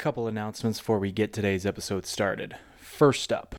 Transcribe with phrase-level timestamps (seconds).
[0.00, 2.56] couple announcements before we get today's episode started.
[2.78, 3.54] First up,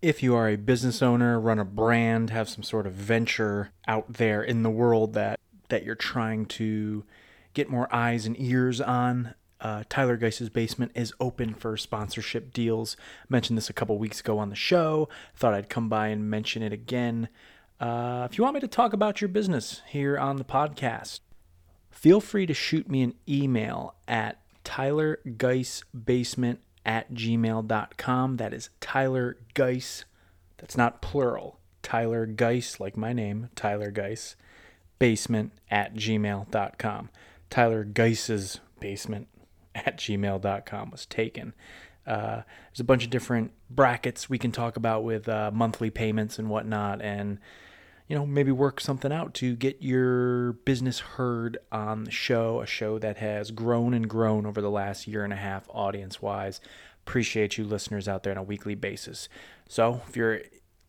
[0.00, 4.14] if you are a business owner, run a brand, have some sort of venture out
[4.14, 5.38] there in the world that
[5.68, 7.04] that you're trying to
[7.52, 12.96] get more eyes and ears on, uh, Tyler Geiss's Basement is open for sponsorship deals.
[13.28, 15.06] mentioned this a couple weeks ago on the show.
[15.34, 17.28] Thought I'd come by and mention it again.
[17.78, 21.20] Uh, if you want me to talk about your business here on the podcast,
[21.90, 28.36] feel free to shoot me an email at tylergeissbasement at gmail.com.
[28.36, 30.04] That is Tyler Geiss.
[30.58, 31.60] That's not plural.
[31.82, 34.34] Tyler Geiss, like my name, Tyler Geiss,
[34.98, 37.10] basement at gmail.com.
[37.48, 39.28] Tyler Geiss's basement
[39.74, 41.54] at gmail.com was taken.
[42.04, 46.38] Uh, there's a bunch of different brackets we can talk about with uh, monthly payments
[46.40, 47.38] and whatnot, and
[48.08, 52.60] you know maybe work something out to get your business heard on the show.
[52.60, 56.22] A show that has grown and grown over the last year and a half, audience
[56.22, 56.60] wise.
[57.06, 59.28] Appreciate you listeners out there on a weekly basis.
[59.68, 60.40] So if you're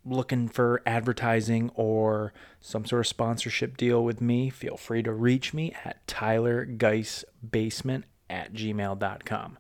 [0.06, 5.54] looking for advertising or some sort of sponsorship deal with me, feel free to reach
[5.54, 9.58] me at Tyler Geiss Basement at gmail.com.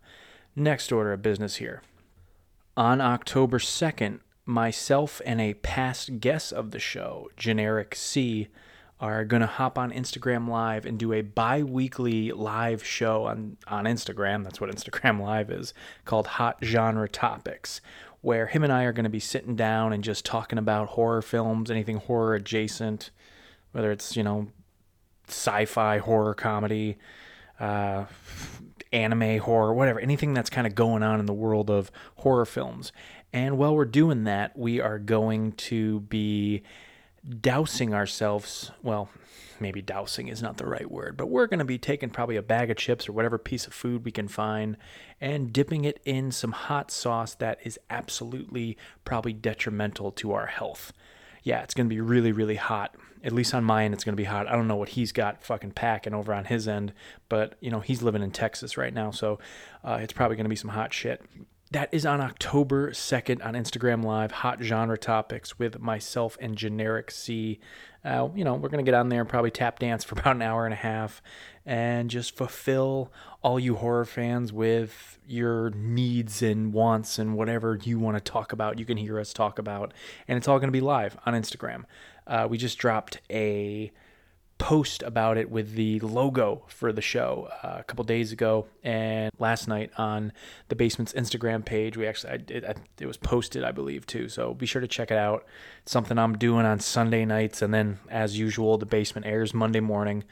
[0.56, 1.82] Next order of business here.
[2.76, 8.48] On October 2nd, myself and a past guest of the show, Generic C,
[9.00, 13.58] are going to hop on Instagram Live and do a bi weekly live show on,
[13.68, 14.44] on Instagram.
[14.44, 15.74] That's what Instagram Live is
[16.06, 17.82] called Hot Genre Topics,
[18.22, 21.22] where him and I are going to be sitting down and just talking about horror
[21.22, 23.12] films, anything horror adjacent,
[23.74, 24.48] whether it's, you know,
[25.28, 26.98] sci fi, horror comedy,
[27.60, 28.06] uh,
[28.92, 32.92] anime horror, whatever, anything that's kind of going on in the world of horror films.
[33.34, 36.64] And while we're doing that, we are going to be
[37.42, 38.72] dousing ourselves.
[38.82, 39.10] Well,
[39.60, 42.42] maybe dousing is not the right word, but we're going to be taking probably a
[42.42, 44.78] bag of chips or whatever piece of food we can find
[45.20, 50.94] and dipping it in some hot sauce that is absolutely probably detrimental to our health.
[51.44, 54.14] Yeah, it's going to be really, really hot at least on my end, it's going
[54.14, 54.48] to be hot.
[54.48, 56.94] I don't know what he's got fucking packing over on his end,
[57.30, 59.40] but you know he's living in Texas right now, so
[59.84, 61.22] uh, it's probably going to be some hot shit.
[61.72, 67.12] That is on October 2nd on Instagram Live, Hot Genre Topics with myself and Generic
[67.12, 67.60] C.
[68.06, 70.38] Uh, you know, we're going to get on there and probably tap dance for about
[70.38, 71.22] an hour and a half
[71.66, 73.12] and just fulfill
[73.42, 78.54] all you horror fans with your needs and wants and whatever you want to talk
[78.54, 78.80] about.
[78.80, 79.94] You can hear us talk about.
[80.26, 81.84] And it's all going to be live on Instagram.
[82.26, 83.92] Uh, we just dropped a
[84.58, 88.68] post about it with the logo for the show uh, a couple days ago.
[88.84, 90.34] And last night on
[90.70, 94.30] the basement's instagram page we actually I, it, I, it was posted i believe too.
[94.30, 95.46] So be sure to check it out.
[95.84, 97.62] It's something i'm doing on sunday nights.
[97.62, 100.24] And then as usual the basement airs monday morning.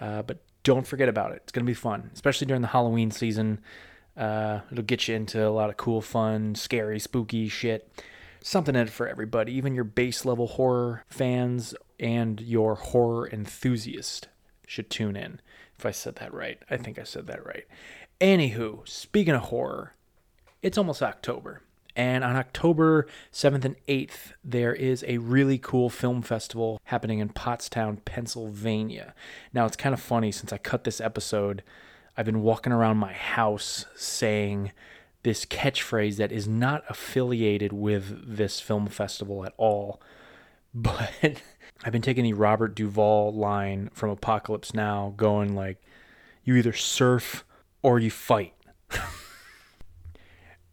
[0.00, 1.42] Uh, but don't forget about it.
[1.44, 3.60] It's going to be fun especially during the halloween season.
[4.16, 7.88] Uh, it'll get you into a lot of cool fun scary spooky shit
[8.42, 14.28] something in it for everybody, even your base level horror fans and your horror enthusiast
[14.66, 15.40] should tune in.
[15.78, 17.66] If I said that right, I think I said that right.
[18.20, 19.94] Anywho, speaking of horror,
[20.62, 21.62] it's almost October.
[21.96, 27.30] And on October 7th and 8th, there is a really cool film festival happening in
[27.30, 29.14] Pottstown, Pennsylvania.
[29.52, 31.62] Now, it's kind of funny since I cut this episode,
[32.16, 34.72] I've been walking around my house saying
[35.22, 40.00] this catchphrase that is not affiliated with this film festival at all.
[40.72, 41.42] But
[41.82, 45.82] I've been taking the Robert Duvall line from Apocalypse Now, going like,
[46.44, 47.44] you either surf
[47.82, 48.54] or you fight.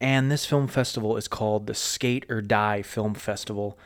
[0.02, 3.78] and this film festival is called the Skate or Die Film Festival.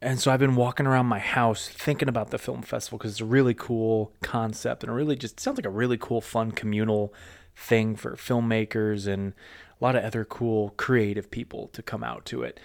[0.00, 3.20] And so I've been walking around my house thinking about the film festival because it's
[3.20, 7.12] a really cool concept and it really just sounds like a really cool, fun communal
[7.56, 9.34] thing for filmmakers and
[9.80, 12.58] a lot of other cool creative people to come out to it.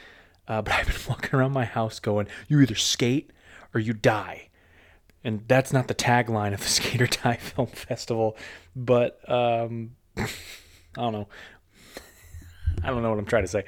[0.48, 3.32] Uh, but I've been walking around my house going, you either skate
[3.74, 4.50] or you die.
[5.24, 8.36] And that's not the tagline of the Skate or Die Film Festival,
[8.76, 10.28] but um, I
[10.98, 11.28] don't know.
[12.84, 13.64] I don't know what I'm trying to say.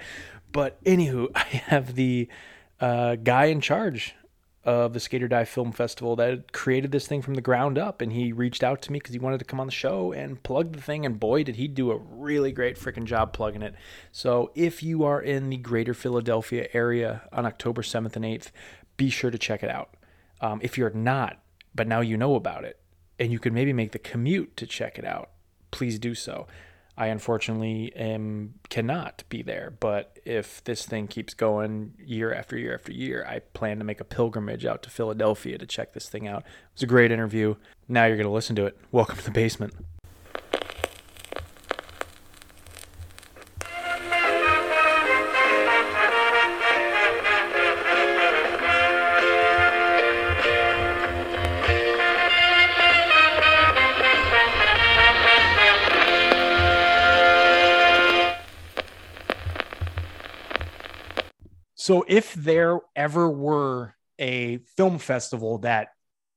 [0.52, 2.28] But anywho, I have the
[2.80, 4.16] uh, guy in charge
[4.66, 8.02] of the Skate or Die Film Festival that created this thing from the ground up.
[8.02, 10.42] And he reached out to me because he wanted to come on the show and
[10.42, 11.06] plug the thing.
[11.06, 13.76] And boy, did he do a really great freaking job plugging it.
[14.12, 18.52] So if you are in the greater Philadelphia area on October 7th and 8th,
[18.98, 19.96] be sure to check it out.
[20.42, 21.40] Um, if you're not,
[21.74, 22.80] but now you know about it,
[23.20, 25.30] and you could maybe make the commute to check it out,
[25.72, 26.48] please do so.
[26.98, 29.74] I unfortunately am cannot be there.
[29.80, 34.00] But if this thing keeps going year after year after year, I plan to make
[34.00, 36.44] a pilgrimage out to Philadelphia to check this thing out.
[36.44, 37.56] It was a great interview.
[37.90, 38.78] Now you're going to listen to it.
[38.92, 39.74] Welcome to the basement.
[61.86, 65.90] So if there ever were a film festival that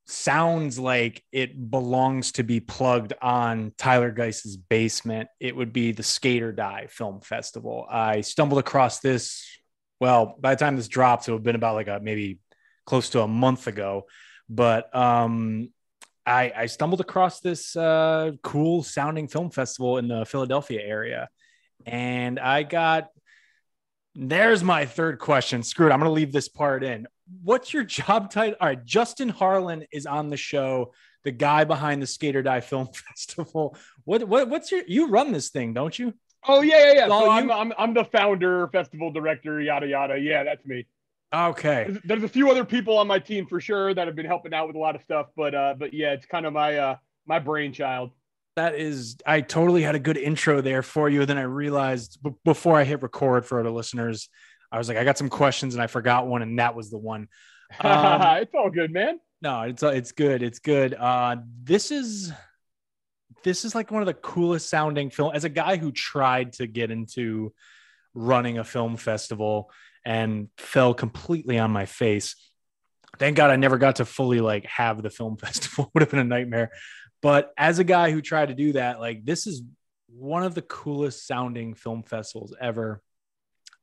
[0.04, 6.02] sounds like it belongs to be plugged on Tyler Geiss's basement, it would be the
[6.02, 7.86] Skate or Die Film Festival.
[7.90, 9.42] I stumbled across this.
[10.00, 12.40] Well, by the time this drops, it would have been about like a maybe
[12.84, 14.04] close to a month ago.
[14.50, 15.70] But um,
[16.26, 21.30] I, I stumbled across this uh, cool sounding film festival in the Philadelphia area,
[21.86, 23.08] and I got.
[24.20, 25.62] There's my third question.
[25.62, 25.92] Screw it.
[25.92, 27.06] I'm going to leave this part in
[27.42, 28.56] what's your job title?
[28.60, 30.92] All right, Justin Harlan is on the show,
[31.22, 33.76] the guy behind the Skate or Die Film Festival.
[34.04, 36.14] What what what's your you run this thing, don't you?
[36.48, 37.08] Oh yeah, yeah, yeah.
[37.08, 40.18] So, so I'm, I'm I'm the founder, festival director, yada yada.
[40.18, 40.86] Yeah, that's me.
[41.32, 41.84] Okay.
[41.86, 44.54] There's, there's, a few other people on my team for sure that have been helping
[44.54, 46.96] out with a lot of stuff, but uh, but yeah, it's kind of my uh
[47.26, 48.10] my brainchild.
[48.58, 51.24] That is, I totally had a good intro there for you.
[51.24, 54.28] Then I realized b- before I hit record for the listeners,
[54.72, 56.98] I was like, I got some questions and I forgot one, and that was the
[56.98, 57.28] one.
[57.80, 59.20] Um, it's all good, man.
[59.42, 60.42] No, it's it's good.
[60.42, 60.94] It's good.
[60.94, 62.32] Uh, this is
[63.44, 65.32] this is like one of the coolest sounding film.
[65.34, 67.52] As a guy who tried to get into
[68.14, 69.70] running a film festival
[70.04, 72.34] and fell completely on my face.
[73.18, 75.90] Thank God I never got to fully like have the film festival.
[75.94, 76.70] Would have been a nightmare.
[77.20, 79.62] But as a guy who tried to do that, like this is
[80.08, 83.02] one of the coolest sounding film festivals ever.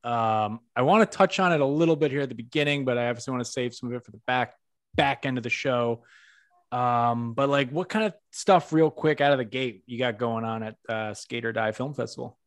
[0.04, 2.98] Um, I want to touch on it a little bit here at the beginning, but
[2.98, 4.54] I obviously want to save some of it for the back
[4.94, 6.04] back end of the show.
[6.72, 10.18] Um, but like, what kind of stuff, real quick, out of the gate, you got
[10.18, 12.38] going on at uh, Skate or Die Film Festival?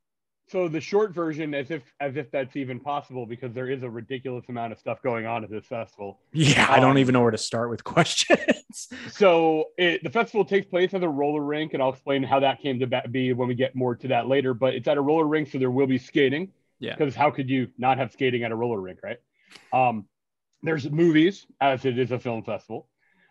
[0.51, 3.91] So the short version, as if as if that's even possible, because there is a
[3.91, 6.21] ridiculous amount of stuff going on at this festival.
[6.33, 8.89] Yeah, um, I don't um, even know where to start with questions.
[9.11, 12.63] so it, the festival takes place at a roller rink, and I'll explain how that
[12.63, 14.55] came to be when we get more to that later.
[14.55, 16.53] But it's at a roller rink, so there will be skating.
[16.81, 16.95] Yeah.
[16.97, 19.19] Because how could you not have skating at a roller rink, right?
[19.73, 20.07] Um,
[20.63, 22.89] there's movies, as it is a film festival.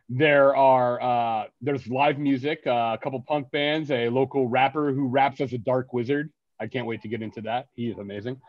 [0.10, 5.08] There are uh, there's live music, uh, a couple punk bands, a local rapper who
[5.08, 6.31] raps as a dark wizard.
[6.59, 7.68] I can't wait to get into that.
[7.75, 8.42] He is amazing.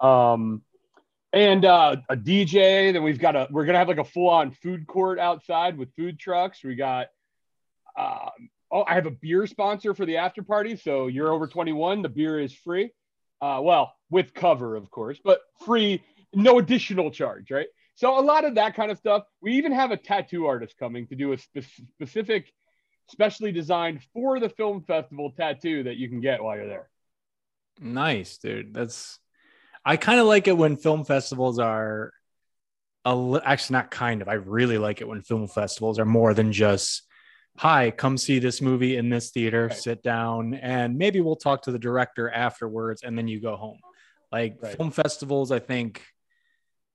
[0.00, 0.62] Um,
[1.32, 2.92] and uh, a DJ.
[2.92, 5.94] Then we've got a we're gonna have like a full on food court outside with
[5.94, 6.62] food trucks.
[6.62, 7.08] We got
[7.96, 8.30] uh,
[8.70, 10.76] oh I have a beer sponsor for the after party.
[10.76, 12.92] So you're over 21, the beer is free.
[13.40, 17.66] Uh, well, with cover, of course, but free, no additional charge, right?
[17.96, 19.24] So a lot of that kind of stuff.
[19.40, 22.52] We even have a tattoo artist coming to do a spe- specific,
[23.08, 26.88] specially designed for the film festival tattoo that you can get while you're there.
[27.82, 28.72] Nice, dude.
[28.72, 29.18] That's
[29.84, 32.12] I kind of like it when film festivals are
[33.04, 34.28] a actually not kind of.
[34.28, 37.02] I really like it when film festivals are more than just
[37.56, 39.76] hi, come see this movie in this theater, right.
[39.76, 43.78] sit down, and maybe we'll talk to the director afterwards, and then you go home.
[44.30, 44.76] Like right.
[44.76, 46.02] film festivals, I think,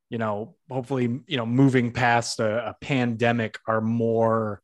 [0.10, 4.62] you know, hopefully, you know, moving past a, a pandemic are more,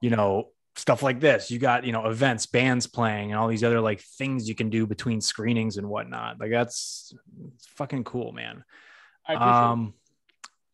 [0.00, 1.50] you know, stuff like this.
[1.50, 4.70] You got, you know, events, bands playing, and all these other like things you can
[4.70, 6.40] do between screenings and whatnot.
[6.40, 7.14] Like that's
[7.76, 8.64] fucking cool, man.
[9.26, 9.94] I um,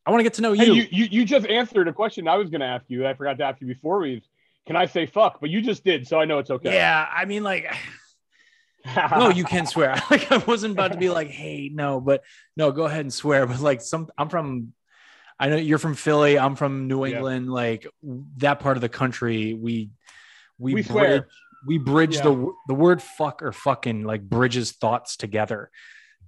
[0.06, 0.64] I want to get to know you.
[0.64, 1.08] Hey, you, you.
[1.10, 3.06] You just answered a question I was going to ask you.
[3.06, 4.22] I forgot to ask you before we
[4.66, 5.40] can I say fuck?
[5.40, 6.74] But you just did, so I know it's okay.
[6.74, 7.72] Yeah, I mean, like,
[9.10, 9.94] no, you can swear.
[10.10, 12.22] like, I wasn't about to be like, hey, no, but
[12.56, 13.46] no, go ahead and swear.
[13.46, 14.72] But like, some, I'm from,
[15.38, 16.38] I know you're from Philly.
[16.38, 17.46] I'm from New England.
[17.46, 17.52] Yeah.
[17.52, 17.86] Like
[18.38, 19.90] that part of the country, we,
[20.58, 21.28] we, we bridge, swear.
[21.66, 22.22] we bridge yeah.
[22.22, 25.70] the the word fuck or fucking like bridges thoughts together.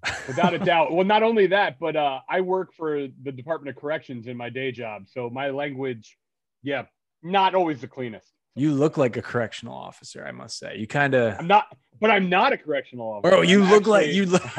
[0.26, 0.92] Without a doubt.
[0.92, 4.50] Well, not only that, but uh, I work for the Department of Corrections in my
[4.50, 6.16] day job, so my language,
[6.62, 6.84] yeah,
[7.22, 8.30] not always the cleanest.
[8.56, 10.76] You look like a correctional officer, I must say.
[10.78, 11.38] You kind of.
[11.38, 13.30] I'm not, but I'm not a correctional officer.
[13.30, 14.58] Bro, you I'm look actually, like you look.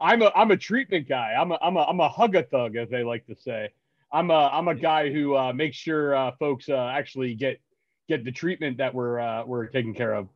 [0.00, 1.34] I'm a I'm a treatment guy.
[1.38, 3.70] I'm a I'm a I'm a hug a thug, as they like to say.
[4.12, 7.60] I'm a I'm a guy who uh, makes sure uh, folks uh, actually get
[8.08, 10.28] get the treatment that we're uh, we're taking care of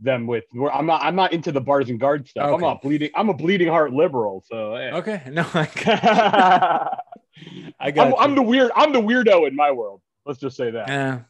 [0.00, 0.44] them with.
[0.52, 2.46] We're, I'm not I'm not into the bars and guards stuff.
[2.46, 2.54] Okay.
[2.54, 3.10] I'm not bleeding.
[3.14, 4.42] I'm a bleeding heart liberal.
[4.48, 4.90] So hey.
[4.92, 5.68] okay, no, I,
[7.78, 8.06] I got.
[8.06, 8.72] I'm, I'm, the weird.
[8.74, 10.00] I'm the weirdo in my world.
[10.26, 10.88] Let's just say that.
[10.88, 11.20] Yeah.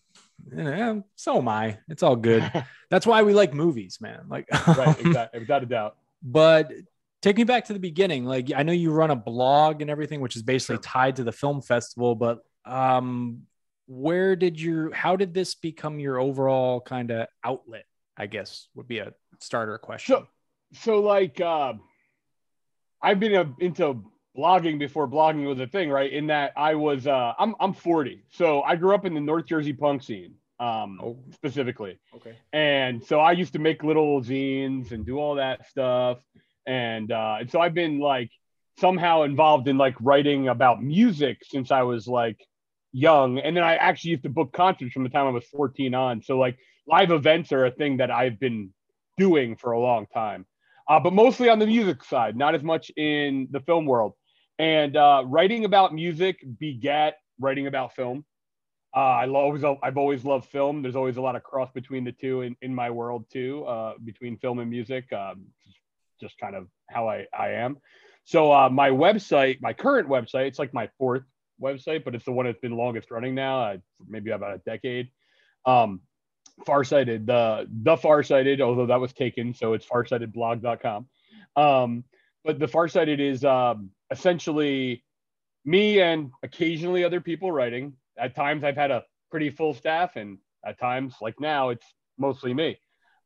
[0.57, 1.79] Yeah, so am I.
[1.89, 2.51] It's all good.
[2.91, 4.27] That's why we like movies, man.
[4.29, 5.97] Like, right, exactly, without a doubt.
[6.23, 6.73] But
[7.23, 8.25] take me back to the beginning.
[8.25, 10.83] Like, I know you run a blog and everything, which is basically sure.
[10.83, 12.15] tied to the film festival.
[12.15, 13.43] But um,
[13.87, 14.93] where did you?
[14.93, 17.85] How did this become your overall kind of outlet?
[18.17, 20.15] I guess would be a starter question.
[20.15, 20.29] So,
[20.81, 21.75] so like, uh,
[23.03, 24.05] I've been a, into
[24.37, 26.13] blogging before blogging was a thing, right?
[26.13, 28.25] In that I was uh I'm I'm 40.
[28.31, 31.19] So I grew up in the North Jersey punk scene, um oh.
[31.33, 31.99] specifically.
[32.15, 32.37] Okay.
[32.53, 36.19] And so I used to make little zines and do all that stuff.
[36.67, 38.31] And uh and so I've been like
[38.79, 42.39] somehow involved in like writing about music since I was like
[42.93, 43.39] young.
[43.39, 46.23] And then I actually used to book concerts from the time I was 14 on.
[46.23, 48.73] So like live events are a thing that I've been
[49.19, 50.47] doing for a long time,
[50.89, 54.15] uh, but mostly on the music side, not as much in the film world.
[54.59, 58.25] And uh, writing about music begat writing about film.
[58.95, 60.81] Uh, I always, I've always loved film.
[60.81, 63.95] There's always a lot of cross between the two in, in my world too, uh,
[64.05, 65.13] between film and music.
[65.13, 65.47] Um,
[66.21, 67.79] just kind of how I, I am.
[68.25, 71.25] So uh, my website, my current website, it's like my fourth
[71.61, 73.77] website, but it's the one that's been longest running now, uh,
[74.09, 75.11] maybe about a decade.
[75.67, 76.01] Um,
[76.65, 81.09] Farsighted, the the Farsighted, although that was taken, so it's farsightedblog.com.
[81.57, 82.05] Um,
[82.45, 85.05] but the Farsighted is um, essentially
[85.65, 87.95] me and occasionally other people writing.
[88.19, 91.87] At times, I've had a pretty full staff, and at times, like now, it's
[92.19, 92.79] mostly me.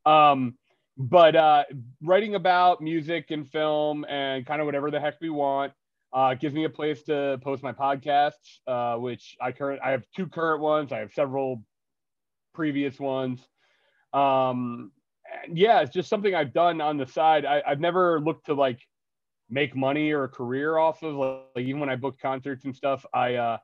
[0.06, 0.56] Um,
[0.96, 1.64] but uh,
[2.02, 5.72] writing about music and film and kind of whatever the heck we want
[6.12, 10.04] uh, gives me a place to post my podcasts, uh, which I current I have
[10.16, 10.92] two current ones.
[10.92, 11.62] I have several
[12.54, 13.40] previous ones.
[14.12, 14.90] Um,
[15.52, 17.44] yeah, it's just something I've done on the side.
[17.44, 18.80] I, have never looked to like
[19.50, 22.74] make money or a career off of like, like even when I book concerts and
[22.74, 23.04] stuff.
[23.12, 23.58] I uh,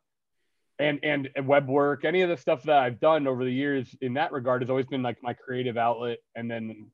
[0.79, 4.15] and, and web work, any of the stuff that I've done over the years in
[4.15, 6.87] that regard has always been like my creative outlet, and then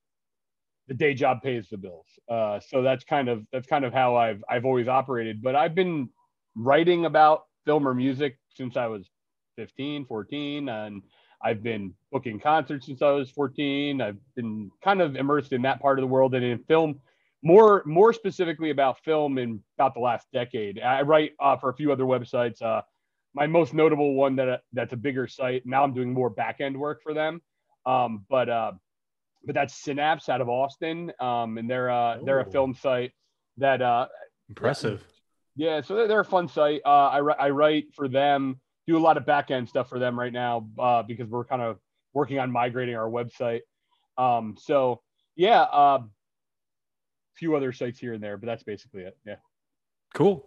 [0.89, 2.07] the day job pays the bills.
[2.29, 5.43] Uh, so that's kind of that's kind of how I've I've always operated.
[5.43, 6.11] But I've been
[6.55, 9.09] writing about film or music since I was
[9.57, 11.03] 15, 14, and
[11.43, 14.01] I've been booking concerts since I was 14.
[14.01, 17.01] I've been kind of immersed in that part of the world and in film,
[17.43, 20.81] more more specifically about film in about the last decade.
[20.81, 22.61] I write uh, for a few other websites.
[22.61, 22.83] Uh,
[23.35, 25.63] my most notable one that that's a bigger site.
[25.65, 27.41] Now I'm doing more back end work for them.
[27.87, 28.73] Um, but uh,
[29.45, 32.51] but that's Cinapse out of Austin, um, and they're uh, they're a oh.
[32.51, 33.13] film site
[33.59, 34.07] that uh,
[34.49, 35.03] impressive.
[35.57, 36.83] Yeah, so they're, they're a fun site.
[36.85, 40.19] Uh, I I write for them, do a lot of back end stuff for them
[40.19, 41.79] right now uh, because we're kind of
[42.13, 43.61] working on migrating our website.
[44.19, 45.01] Um, so
[45.37, 46.03] yeah, a uh,
[47.37, 49.17] few other sites here and there, but that's basically it.
[49.25, 49.37] Yeah.
[50.15, 50.45] Cool.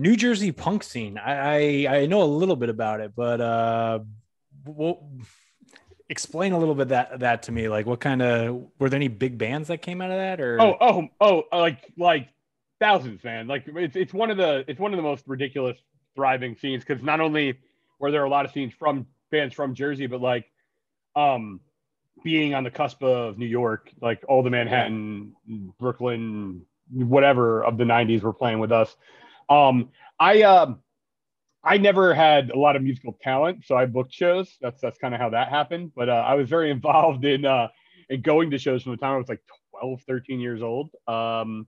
[0.00, 1.18] New Jersey punk scene.
[1.18, 3.98] I, I, I know a little bit about it, but uh,
[4.64, 5.06] well,
[6.08, 7.68] explain a little bit that that to me.
[7.68, 10.40] Like, what kind of were there any big bands that came out of that?
[10.40, 12.28] Or oh, oh, oh, like like
[12.80, 13.46] thousands, man.
[13.46, 15.76] Like it's it's one of the it's one of the most ridiculous
[16.14, 17.58] thriving scenes because not only
[17.98, 20.50] were there a lot of scenes from bands from Jersey, but like
[21.14, 21.60] um
[22.24, 25.34] being on the cusp of New York, like all the Manhattan,
[25.78, 28.96] Brooklyn, whatever of the 90s were playing with us.
[29.50, 30.74] Um, I uh,
[31.62, 34.56] I never had a lot of musical talent, so I booked shows.
[34.60, 35.92] That's that's kind of how that happened.
[35.94, 37.68] But uh, I was very involved in uh,
[38.08, 39.42] in going to shows from the time I was like
[39.80, 40.90] 12, 13 years old.
[41.06, 41.66] Um,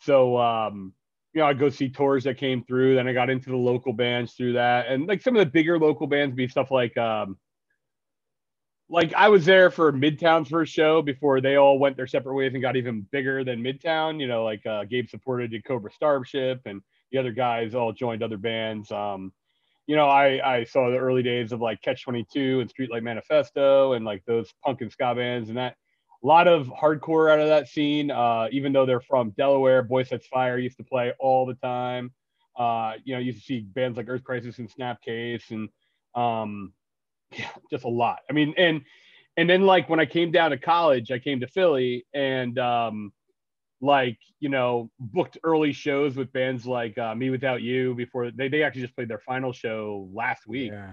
[0.00, 0.92] so um,
[1.32, 2.96] you know, I'd go see tours that came through.
[2.96, 5.78] Then I got into the local bands through that, and like some of the bigger
[5.78, 7.38] local bands be stuff like um,
[8.90, 12.52] like I was there for Midtown's first show before they all went their separate ways
[12.52, 14.20] and got even bigger than Midtown.
[14.20, 18.22] You know, like uh, Gabe Saporta did Cobra Starship and the other guys all joined
[18.22, 18.90] other bands.
[18.90, 19.32] Um,
[19.86, 23.92] you know, I, I saw the early days of like Catch 22 and Streetlight Manifesto
[23.92, 25.76] and like those punk and ska bands and that.
[26.22, 29.82] A lot of hardcore out of that scene, uh, even though they're from Delaware.
[29.82, 32.12] Boy Sets Fire used to play all the time.
[32.56, 35.68] Uh, you know, you used to see bands like Earth Crisis and Snapcase and
[36.14, 36.72] um,
[37.32, 38.20] yeah, just a lot.
[38.30, 38.82] I mean, and
[39.36, 43.12] and then like when I came down to college, I came to Philly and um,
[43.82, 48.82] like you know booked early shows with bands like uh, mewithoutYou before they, they actually
[48.82, 50.72] just played their final show last week.
[50.72, 50.92] Yeah.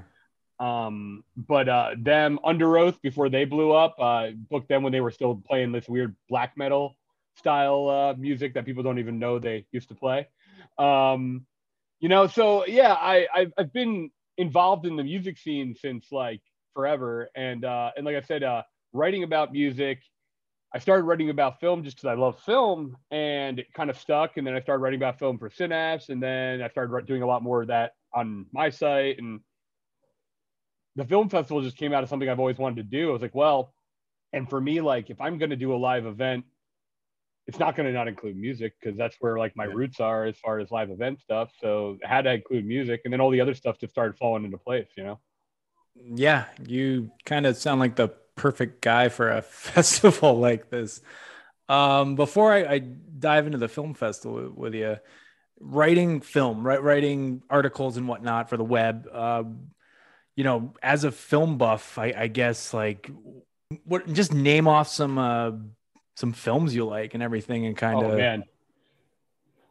[0.60, 5.12] um but uh them Underoath before they blew up uh booked them when they were
[5.12, 6.98] still playing this weird black metal
[7.36, 10.28] style uh music that people don't even know they used to play.
[10.78, 11.46] Um
[12.00, 16.42] you know so yeah i i've, I've been involved in the music scene since like
[16.74, 17.30] forever.
[17.36, 20.02] And uh and like i said uh writing about music
[20.74, 24.38] I started writing about film just because I love film and it kind of stuck.
[24.38, 26.10] And then I started writing about film for Cinapse.
[26.10, 29.18] And then I started doing a lot more of that on my site.
[29.18, 29.40] And
[30.96, 33.10] the film festival just came out of something I've always wanted to do.
[33.10, 33.74] I was like, well,
[34.32, 36.46] and for me, like if I'm going to do a live event,
[37.48, 39.74] it's not going to not include music because that's where like my yeah.
[39.74, 41.50] roots are as far as live event stuff.
[41.60, 44.46] So I had to include music and then all the other stuff just started falling
[44.46, 45.20] into place, you know?
[45.96, 46.46] Yeah.
[46.64, 48.10] You kind of sound like the
[48.40, 51.02] perfect guy for a festival like this.
[51.68, 54.98] Um, before I, I, dive into the film festival with you,
[55.60, 59.08] writing film, right, writing articles and whatnot for the web.
[59.12, 59.44] Uh,
[60.38, 63.12] you know, as a film buff, I, I, guess like
[63.84, 65.52] what just name off some uh,
[66.16, 68.14] some films you like and everything, and kind of.
[68.14, 68.46] Oh man.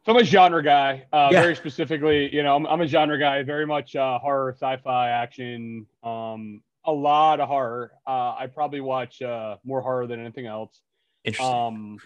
[0.05, 1.07] So I'm a genre guy.
[1.13, 1.41] Uh, Yeah.
[1.41, 3.43] Very specifically, you know, I'm, I'm a genre guy.
[3.43, 5.87] Very much uh, horror, sci-fi, action.
[6.03, 7.93] Um, a lot of horror.
[8.07, 10.81] Uh, I probably watch uh, more horror than anything else.
[11.23, 11.55] Interesting.
[11.55, 11.99] Um,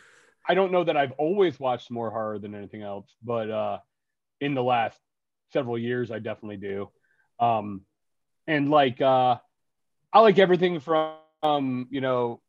[0.46, 3.78] I don't know that I've always watched more horror than anything else, but uh,
[4.40, 4.98] in the last
[5.52, 6.90] several years, I definitely do.
[7.38, 7.82] Um,
[8.48, 9.36] and like, uh,
[10.12, 12.40] I like everything from um, you know,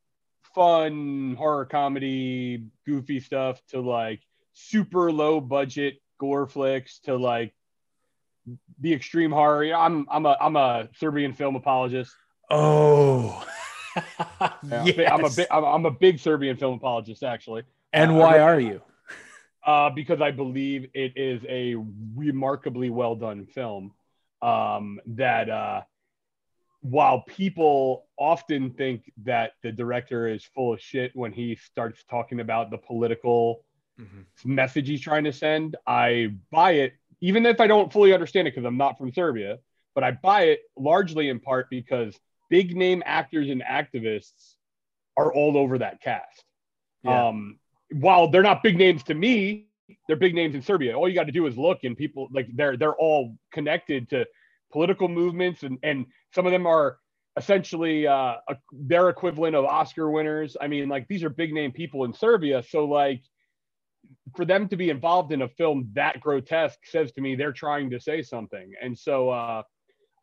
[0.55, 4.21] fun horror comedy, goofy stuff to like
[4.53, 7.53] super low budget gore flicks to like
[8.79, 9.73] the extreme horror.
[9.73, 12.13] I'm I'm a I'm a Serbian film apologist.
[12.53, 13.45] Oh.
[14.63, 15.35] Yeah, I'm a Yes.
[15.35, 17.63] big I'm, I'm a big Serbian film apologist actually.
[17.91, 18.81] and uh, why I- are you?
[19.65, 21.75] uh, because I believe it is a
[22.15, 23.93] remarkably well done film.
[24.41, 25.81] Um, that uh,
[26.81, 32.39] while people often think that the director is full of shit when he starts talking
[32.41, 33.63] about the political
[34.43, 38.53] message he's trying to send, I buy it, even if I don't fully understand it
[38.55, 39.59] because I'm not from Serbia.
[39.95, 42.19] But I buy it largely in part because
[42.49, 44.55] big name actors and activists
[45.17, 46.43] are all over that cast.
[47.03, 47.27] Yeah.
[47.27, 47.59] Um,
[47.91, 49.67] while they're not big names to me,
[50.07, 50.97] they're big names in Serbia.
[50.97, 54.25] All you got to do is look, and people like they're they're all connected to
[54.71, 56.97] political movements, and and some of them are
[57.37, 60.55] essentially uh, a, their equivalent of Oscar winners.
[60.59, 63.21] I mean, like these are big name people in Serbia, so like
[64.35, 67.89] for them to be involved in a film that grotesque says to me they're trying
[67.91, 69.63] to say something, and so uh,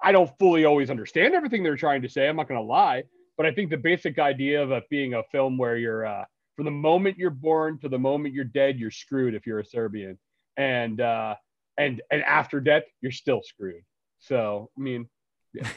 [0.03, 2.29] I don't fully always understand everything they're trying to say.
[2.29, 3.05] I'm not going to lie,
[3.37, 6.25] but I think the basic idea of it being a film where you're uh,
[6.57, 9.65] from the moment you're born to the moment you're dead, you're screwed if you're a
[9.65, 10.19] Serbian,
[10.57, 11.35] and uh,
[11.79, 13.83] and and after death, you're still screwed.
[14.21, 15.09] So I mean,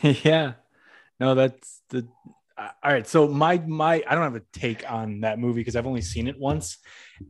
[0.01, 0.53] yeah.
[1.19, 2.07] No, that's the
[2.57, 3.07] all right.
[3.07, 6.27] So my my I don't have a take on that movie because I've only seen
[6.27, 6.77] it once,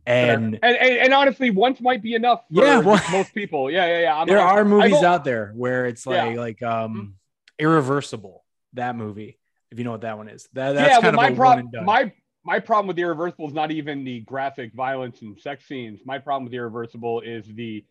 [0.06, 3.72] and and, and, and honestly, once might be enough for Yeah, well- most people.
[3.72, 4.16] Yeah, yeah, yeah.
[4.18, 6.26] I'm, there I'm- are movies I've- out there where it's Yeah.
[6.26, 7.16] like like um
[7.60, 9.38] irreversible that movie
[9.72, 11.70] if you know what that one is that that's yeah, kind my of a problem,
[11.86, 12.12] my
[12.44, 16.02] my problem with irreversible is not even the graphic violence and sex scenes.
[16.06, 17.86] My problem with irreversible is the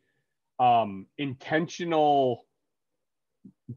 [0.58, 2.44] um, intentional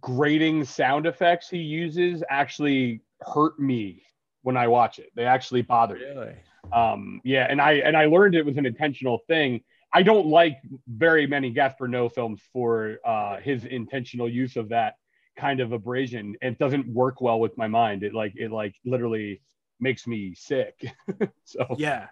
[0.01, 4.03] grating sound effects he uses actually hurt me
[4.41, 5.11] when I watch it.
[5.15, 6.05] They actually bother me.
[6.05, 6.35] really
[6.73, 9.61] Um, yeah, and I and I learned it was an intentional thing.
[9.93, 14.95] I don't like very many Gaspar Noé films for uh, his intentional use of that
[15.37, 16.35] kind of abrasion.
[16.41, 18.03] It doesn't work well with my mind.
[18.03, 19.41] It like it like literally
[19.79, 20.85] makes me sick.
[21.43, 22.07] so yeah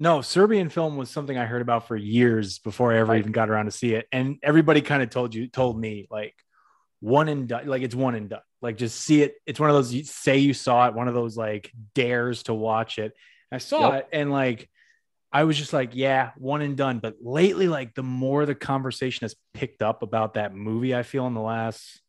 [0.00, 3.50] no serbian film was something i heard about for years before i ever even got
[3.50, 6.34] around to see it and everybody kind of told you told me like
[7.00, 9.74] one and done like it's one and done like just see it it's one of
[9.76, 13.12] those you say you saw it one of those like dares to watch it
[13.52, 14.00] i saw Yep.
[14.00, 14.68] it and like
[15.32, 19.24] i was just like yeah one and done but lately like the more the conversation
[19.24, 22.00] has picked up about that movie i feel in the last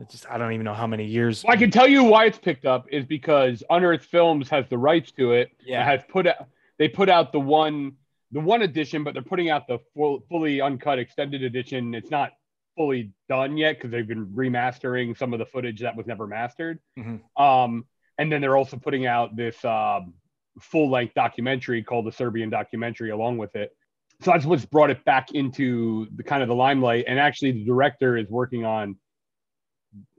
[0.00, 2.38] it's just i don't even know how many years I can tell you why it's
[2.38, 5.50] picked up is because Unearthed Films has the rights to it.
[5.64, 5.84] Yeah.
[5.84, 6.46] has put out
[6.78, 7.92] they put out the one
[8.32, 11.94] the one edition, but they're putting out the full, fully uncut extended edition.
[11.94, 12.30] It's not
[12.76, 16.78] fully done yet because they've been remastering some of the footage that was never mastered.
[16.98, 17.20] Mhm.
[17.36, 17.86] Um,
[18.18, 20.14] and then they're also putting out this um,
[20.60, 23.74] full length documentary called the Serbian documentary along with it.
[24.20, 27.04] So that's what's brought it back into the kind of the limelight.
[27.08, 28.96] And actually, the director is working on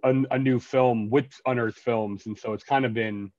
[0.04, 3.32] a, a new film with Unearthed Films, and so it's kind of been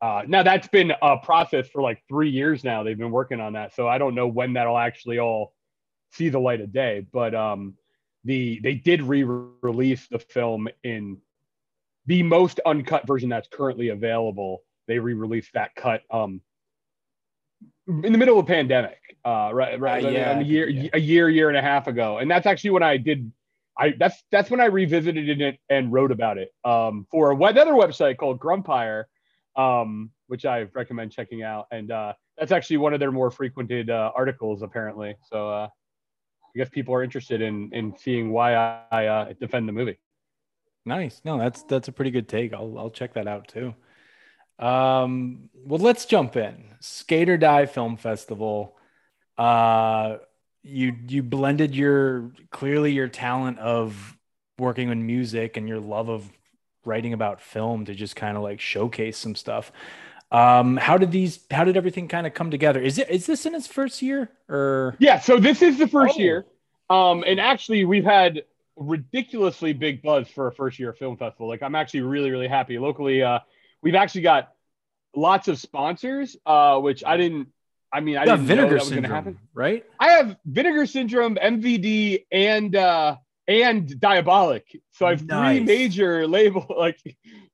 [0.00, 2.82] uh, now that's been a process for like three years now.
[2.82, 5.52] They've been working on that, so I don't know when that'll actually all
[6.12, 7.04] see the light of day.
[7.12, 7.74] But um,
[8.24, 11.18] the they did re-release the film in
[12.06, 14.62] the most uncut version that's currently available.
[14.86, 16.40] They re-released that cut um,
[17.86, 19.78] in the middle of a pandemic, uh, right?
[19.78, 20.90] Right, Uh, yeah, a year, yeah.
[20.94, 23.30] a year, year and a half ago, and that's actually when I did
[23.78, 28.16] I that's that's when I revisited it and wrote about it um, for another website
[28.16, 29.08] called Grumpire,
[29.56, 31.66] um, which I recommend checking out.
[31.70, 35.16] And uh, that's actually one of their more frequented uh, articles, apparently.
[35.30, 35.68] So
[36.58, 40.00] I guess people are interested in in seeing why I, I uh, defend the movie.
[40.84, 41.20] Nice.
[41.24, 42.52] No, that's that's a pretty good take.
[42.52, 43.74] I'll I'll check that out too.
[44.58, 46.74] Um, well, let's jump in.
[46.80, 48.76] Skate or Die Film Festival.
[49.36, 50.16] Uh,
[50.64, 54.16] you you blended your clearly your talent of
[54.58, 56.28] working in music and your love of
[56.84, 59.70] writing about film to just kind of like showcase some stuff.
[60.30, 61.40] Um, how did these?
[61.50, 62.80] How did everything kind of come together?
[62.80, 64.94] Is it is this in its first year or?
[64.98, 66.20] Yeah, so this is the first Oh.
[66.20, 66.46] year.
[66.90, 68.42] Um, and actually, we've had
[68.76, 71.48] ridiculously big buzz for a first year film festival.
[71.48, 72.78] Like, I'm actually really, really happy.
[72.78, 73.40] Locally, uh,
[73.82, 74.52] we've actually got
[75.16, 77.48] lots of sponsors, uh, which I didn't
[77.90, 79.38] I mean, I didn't know that vinegar was going to happen.
[79.54, 79.82] right?
[79.98, 84.64] I have vinegar syndrome, MVD, and uh, and Diabolik.
[84.92, 85.56] So I have Nice.
[85.56, 86.66] three major label.
[86.78, 86.98] Like,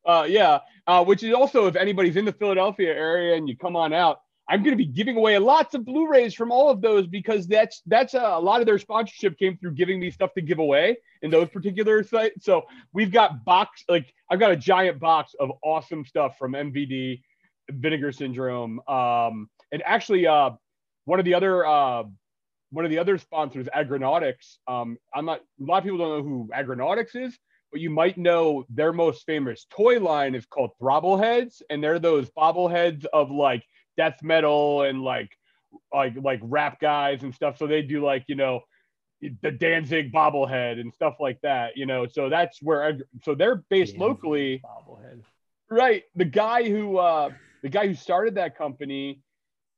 [0.07, 0.61] uh, yeah.
[0.87, 4.19] Uh, which is also if anybody's in the Philadelphia area and you come on out,
[4.49, 7.81] I'm going to be giving away lots of Blu-rays from all of those because that's
[7.87, 10.99] that's a, a lot of their sponsorship came through giving me stuff to give away
[11.23, 12.45] in those particular sites.
[12.45, 17.23] So we've got box like I've got a giant box of awesome stuff from MVD,
[17.71, 20.51] Vinegar Syndrome, um, and actually uh,
[21.07, 22.03] one of the other uh,
[22.71, 24.59] one of the other sponsors, Aggronautix.
[24.69, 27.39] Um, I'm not a lot of people don't know who Aggronautix is,
[27.75, 32.31] but you might know their most famous toy line is called Throbbleheads, and they're those
[32.31, 33.65] bobbleheads of like
[33.97, 35.37] death metal and like
[35.93, 37.59] like like rap guys and stuff.
[37.59, 38.61] So they do like you know
[39.43, 41.77] the Danzig bobblehead and stuff like that.
[41.77, 44.63] You know, so that's where Ag- so they're based locally.
[44.65, 45.23] Bobblehead.
[45.69, 46.05] Right.
[46.15, 47.31] The guy who uh
[47.65, 49.21] the guy who started that company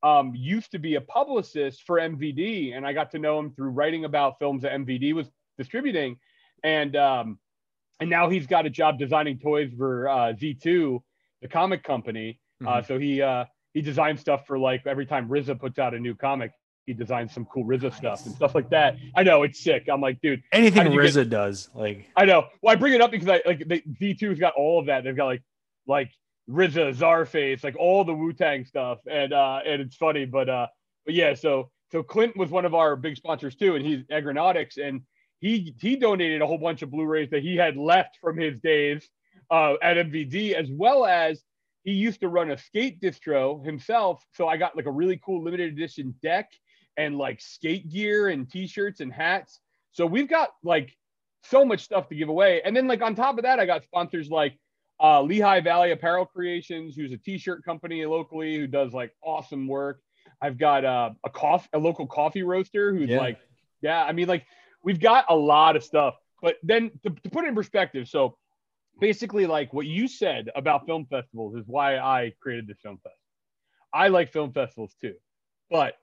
[0.03, 3.71] um used to be a publicist for MVD and I got to know him through
[3.71, 6.19] writing about films that MVD was distributing
[6.63, 7.39] and um
[7.99, 10.99] and now he's got a job designing toys for uh Z2
[11.41, 15.59] the comic company uh so he uh he designs stuff for like every time RZA
[15.59, 16.51] puts out a new comic
[16.85, 18.95] he designs some cool RZA stuff and stuff like that.
[19.13, 19.87] I know it's sick.
[19.91, 22.47] I'm like, dude, Anything How did you RZA get- does, like I know.
[22.61, 25.03] Well, I bring it up because I like the V2's got all of that.
[25.03, 25.43] They've got like
[25.85, 26.09] like
[26.49, 30.67] RZA, Czarface, like all the Wu Tang stuff, and uh and it's funny, but uh
[31.05, 34.77] but yeah, so so Clint was one of our big sponsors too, and he's Aggronautix,
[34.81, 35.01] and
[35.39, 39.07] he he donated a whole bunch of Blu-rays that he had left from his days
[39.51, 41.43] uh at MVD, as well as
[41.83, 44.21] he used to run a skate distro himself.
[44.33, 46.51] So I got like a really cool limited edition deck
[46.97, 49.59] and like skate gear and t-shirts and hats.
[49.91, 50.93] So we've got like
[51.43, 52.61] so much stuff to give away.
[52.65, 54.57] And then like on top of that, I got sponsors like
[55.01, 60.01] uh, Lehigh Valley Apparel Creations, who's a t-shirt company locally who does like awesome work.
[60.41, 63.19] I've got uh, a coffee, a local coffee roaster who's Yeah.
[63.19, 63.39] like,
[63.81, 64.45] yeah, I mean like
[64.87, 66.15] we've got a lot of stuff.
[66.41, 68.37] But then to, to put it in perspective, so
[69.01, 73.17] basically like what you said about film festivals is why I created this film fest.
[73.93, 75.15] I like film festivals too,
[75.69, 75.95] but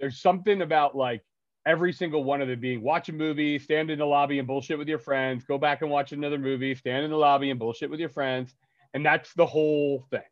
[0.00, 1.22] there's something about like
[1.66, 4.78] every single one of them being watch a movie, stand in the lobby and bullshit
[4.78, 7.90] with your friends, go back and watch another movie, stand in the lobby and bullshit
[7.90, 8.54] with your friends,
[8.94, 10.22] and that's the whole thing.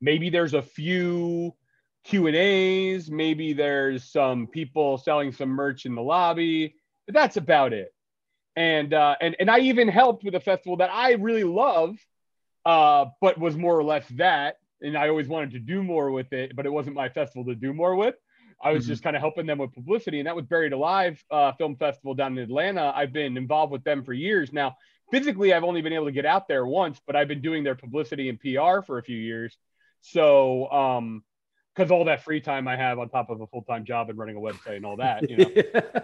[0.00, 1.54] Maybe there's a few
[2.02, 6.74] Q and A's, maybe there's some people selling some merch in the lobby,
[7.06, 7.92] but that's about it.
[8.56, 11.96] And uh, and and I even helped with a festival that I really love,
[12.64, 14.56] uh, but was more or less that.
[14.82, 17.54] And I always wanted to do more with it, but it wasn't my festival to
[17.54, 18.14] do more with.
[18.62, 18.88] I was Mhm.
[18.88, 22.14] just kind of helping them with publicity, and that was Buried Alive uh, Film Festival
[22.14, 22.92] down in Atlanta.
[22.94, 24.76] I've been involved with them for years now.
[25.10, 27.74] Physically, I've only been able to get out there once, but I've been doing their
[27.74, 29.56] publicity and PR for a few years.
[30.00, 31.22] So, um,
[31.74, 34.18] because all that free time I have on top of a full time job and
[34.18, 35.50] running a website and all that, you know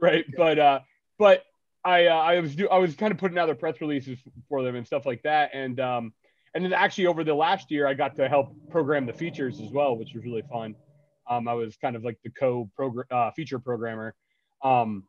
[0.00, 0.80] right but uh
[1.18, 1.44] but
[1.84, 4.62] i uh, i was do i was kind of putting out their press releases for
[4.62, 6.12] them and stuff like that and um
[6.54, 9.70] and then actually over the last year i got to help program the features as
[9.70, 10.74] well which was really fun.
[11.28, 14.14] Um i was kind of like the co program uh, feature programmer.
[14.62, 15.04] Um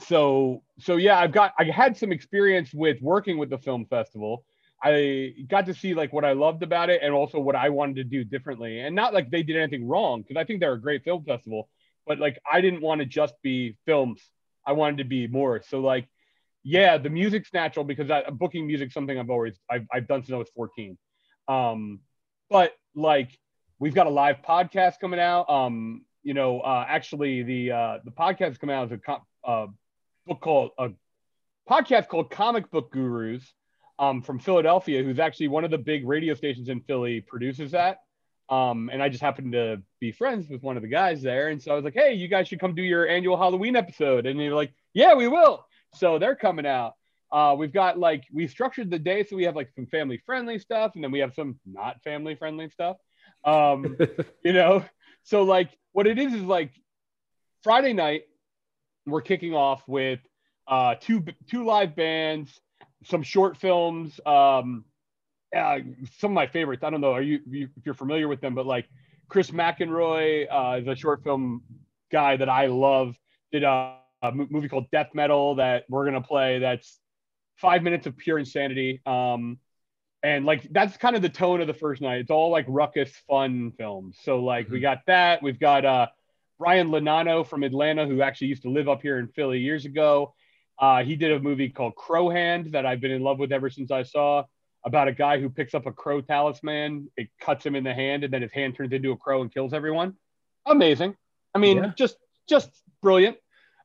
[0.00, 4.44] so so yeah i've got i had some experience with working with the film festival.
[4.82, 7.96] I got to see like what i loved about it and also what i wanted
[7.96, 10.80] to do differently and not like they did anything wrong because i think they're a
[10.80, 11.70] great film festival
[12.06, 14.22] but like I didn't want to just be films.
[14.66, 15.62] I wanted to be more.
[15.66, 16.08] So like,
[16.62, 20.34] yeah, the music's natural because I, booking music something I've always I've, I've done since
[20.34, 20.96] I was 14.
[21.48, 22.00] Um,
[22.50, 23.38] but like
[23.78, 25.48] we've got a live podcast coming out.
[25.50, 29.66] Um, you know, uh, actually the uh, the podcast is coming out as a uh,
[30.26, 30.90] book called a
[31.68, 33.52] podcast called Comic Book Gurus
[33.98, 37.98] um, from Philadelphia, who's actually one of the big radio stations in Philly produces that.
[38.48, 41.48] Um, and I just happened to be friends with one of the guys there.
[41.48, 44.26] And so I was like, hey, you guys should come do your annual Halloween episode.
[44.26, 45.66] And they're like, yeah, we will.
[45.94, 46.94] So they're coming out.
[47.32, 50.58] Uh, we've got like, we structured the day so we have like some family friendly
[50.58, 52.96] stuff and then we have some not family friendly stuff.
[53.44, 53.96] Um,
[54.44, 54.84] you know,
[55.24, 56.70] so like what it is is like
[57.62, 58.22] Friday night,
[59.06, 60.20] we're kicking off with
[60.68, 62.60] uh, two two live bands,
[63.04, 64.84] some short films, um,
[65.56, 65.78] uh,
[66.18, 66.84] some of my favorites.
[66.84, 67.12] I don't know.
[67.12, 68.54] Are you, you if you're familiar with them?
[68.54, 68.88] But like
[69.28, 71.62] Chris McInroy uh, is a short film
[72.10, 73.16] guy that I love.
[73.52, 76.58] Did a, a movie called Death Metal that we're gonna play.
[76.58, 76.98] That's
[77.56, 79.00] five minutes of pure insanity.
[79.06, 79.58] Um,
[80.22, 82.20] and like that's kind of the tone of the first night.
[82.20, 84.18] It's all like ruckus, fun films.
[84.22, 85.42] So like we got that.
[85.42, 86.06] We've got uh,
[86.58, 90.34] Brian Lonano from Atlanta, who actually used to live up here in Philly years ago.
[90.78, 93.70] Uh, he did a movie called Crow Hand that I've been in love with ever
[93.70, 94.44] since I saw
[94.86, 98.24] about a guy who picks up a crow talisman, it cuts him in the hand,
[98.24, 100.14] and then his hand turns into a crow and kills everyone.
[100.64, 101.14] amazing.
[101.54, 101.92] I mean, Yeah.
[101.96, 102.16] just
[102.48, 102.70] just
[103.02, 103.36] brilliant.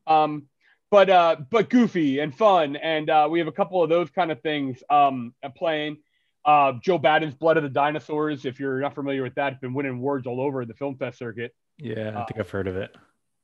[0.07, 0.47] Um,
[0.89, 4.31] but uh, but goofy and fun, and uh, we have a couple of those kind
[4.31, 5.97] of things um, playing.
[6.43, 8.45] Uh, Joe Badon's Blood of the Dinosaurs.
[8.45, 11.17] If you're not familiar with that, it's been winning awards all over the film fest
[11.19, 11.53] circuit.
[11.77, 12.93] Yeah, I think I've heard of it.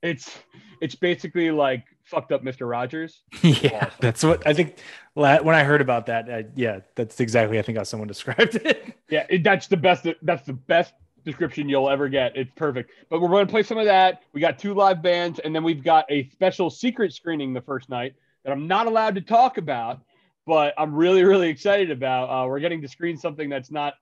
[0.02, 0.38] It's
[0.80, 2.68] it's basically like fucked up Mr.
[2.68, 3.22] Rogers.
[3.42, 3.90] yeah, Awesome.
[4.00, 4.78] that's what I think.
[5.14, 8.94] When I heard about that, I, yeah, that's exactly I think how someone described it.
[9.10, 10.06] Yeah, it, that's the best.
[10.22, 12.36] That's the best description you'll ever get.
[12.36, 12.92] It's perfect.
[13.10, 14.22] But we're going to play some of that.
[14.32, 17.88] We got two live bands, and then we've got a special secret screening the first
[17.88, 20.00] night that I'm not allowed to talk about,
[20.46, 22.26] but I'm really, really excited about.
[22.30, 23.94] Uh, we're getting to screen something that's not.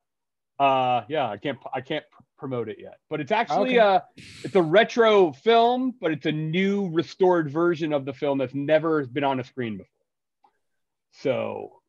[0.59, 1.59] Uh, yeah, I can't.
[1.75, 2.05] I can't
[2.38, 3.79] promote it yet, but it's actually Okay.
[3.79, 4.01] uh,
[4.44, 9.07] it's a retro film, but it's a new restored version of the film that's never
[9.07, 9.90] been on a screen before.
[11.12, 11.81] So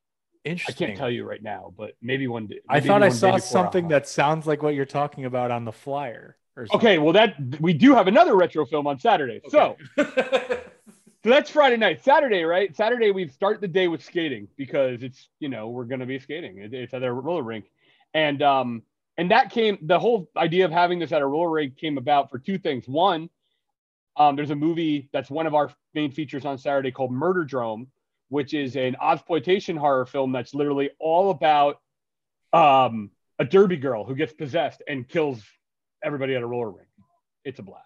[0.45, 0.85] Interesting.
[0.85, 2.59] I can't tell you right now, but maybe one day.
[2.69, 6.37] I thought I saw something that sounds like what you're talking about on the flyer.
[6.55, 6.67] Or.
[6.73, 9.41] Okay, well that we do have another retro film on Saturday.
[9.49, 10.07] So, Okay.
[11.23, 12.03] so that's Friday night.
[12.03, 12.73] Saturday, right?
[12.75, 16.59] Saturday we start the day with skating because it's you know we're gonna be skating.
[16.59, 17.65] It- It's at a roller rink,
[18.13, 18.83] and um
[19.17, 22.29] and that came the whole idea of having this at a roller rink came about
[22.29, 22.87] for two things.
[22.87, 23.29] One,
[24.15, 27.87] um, there's a movie that's one of our main features on Saturday called Murderdrome,
[28.29, 31.79] which is an exploitation horror film that's literally all about
[32.53, 35.43] um a derby girl who gets possessed and kills
[36.03, 36.87] everybody at a roller rink.
[37.43, 37.83] It's a blast.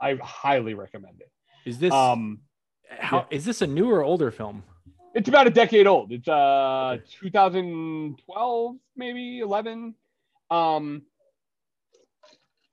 [0.00, 1.30] I highly recommend it.
[1.68, 2.40] is this Um,
[2.88, 4.62] how is this a newer or older film?
[5.14, 6.12] it's about a decade old.
[6.12, 9.94] It's uh 2012, maybe 11.
[10.50, 11.02] Um,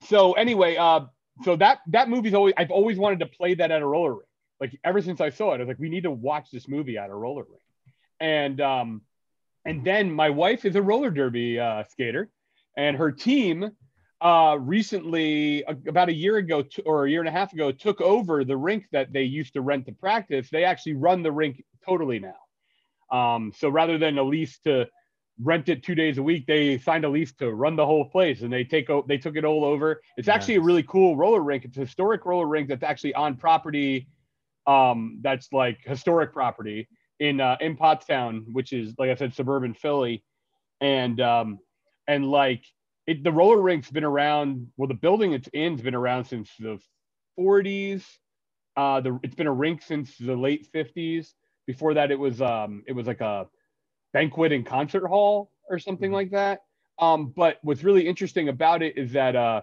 [0.04, 1.00] so anyway, uh,
[1.44, 4.24] so that that movie's always I've always wanted to play that at a roller rink.
[4.60, 6.98] Like ever since I saw it, I was like, we need to watch this movie
[6.98, 7.62] at a roller rink.
[8.20, 9.02] And um,
[9.64, 12.30] and then my wife is a roller derby uh, skater,
[12.76, 13.72] and her team
[14.20, 18.00] uh, recently, about a year ago t- or a year and a half ago, took
[18.00, 20.48] over the rink that they used to rent to practice.
[20.50, 23.16] They actually run the rink totally now.
[23.16, 24.88] Um, so rather than a lease to
[25.42, 28.42] rent it two days a week, they signed a lease to run the whole place,
[28.42, 30.00] and they take o- they took it all over.
[30.16, 31.64] It's actually a really cool roller rink.
[31.64, 34.08] It's a historic roller rink that's actually on property.
[34.66, 36.88] Um, that's like historic property
[37.20, 40.24] in uh, in Pottstown, which is like I said, suburban Philly,
[40.80, 41.58] and um,
[42.06, 42.64] and like
[43.06, 44.68] it, the roller rink's been around.
[44.76, 46.78] Well, the building it's in's been around since the
[47.38, 48.04] 40s.
[48.76, 51.32] Uh, the it's been a rink since the late 50s.
[51.66, 53.46] Before that, it was um, it was like a
[54.12, 56.14] banquet and concert hall or something Mhm.
[56.14, 56.60] like that.
[56.98, 59.62] Um, but what's really interesting about it is that uh,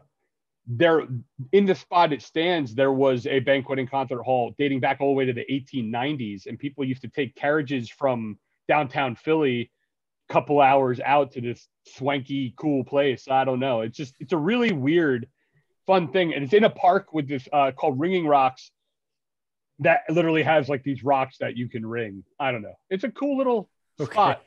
[0.67, 1.07] there
[1.51, 5.09] in the spot it stands, there was a banquet and concert hall dating back all
[5.09, 9.71] the way to the 1890s, and people used to take carriages from downtown Philly,
[10.29, 13.27] a couple hours out to this swanky, cool place.
[13.27, 13.81] I don't know.
[13.81, 15.27] It's just it's a really weird,
[15.85, 18.71] fun thing, and it's in a park with this uh, called Ringing Rocks.
[19.79, 22.23] That literally has like these rocks that you can ring.
[22.39, 22.75] I don't know.
[22.89, 24.11] It's a cool little Okay.
[24.11, 24.41] spot.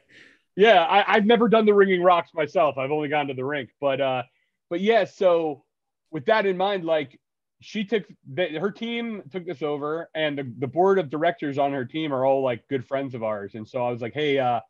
[0.56, 2.78] Yeah, I, I've never done the ringing rocks myself.
[2.78, 4.22] I've only gone to the rink, but uh,
[4.70, 5.04] but yeah.
[5.04, 5.64] So
[6.10, 7.18] with that in mind, like
[7.60, 11.72] she took the, her team took this over, and the, the board of directors on
[11.72, 13.54] her team are all like good friends of ours.
[13.54, 14.60] And so I was like, hey, uh,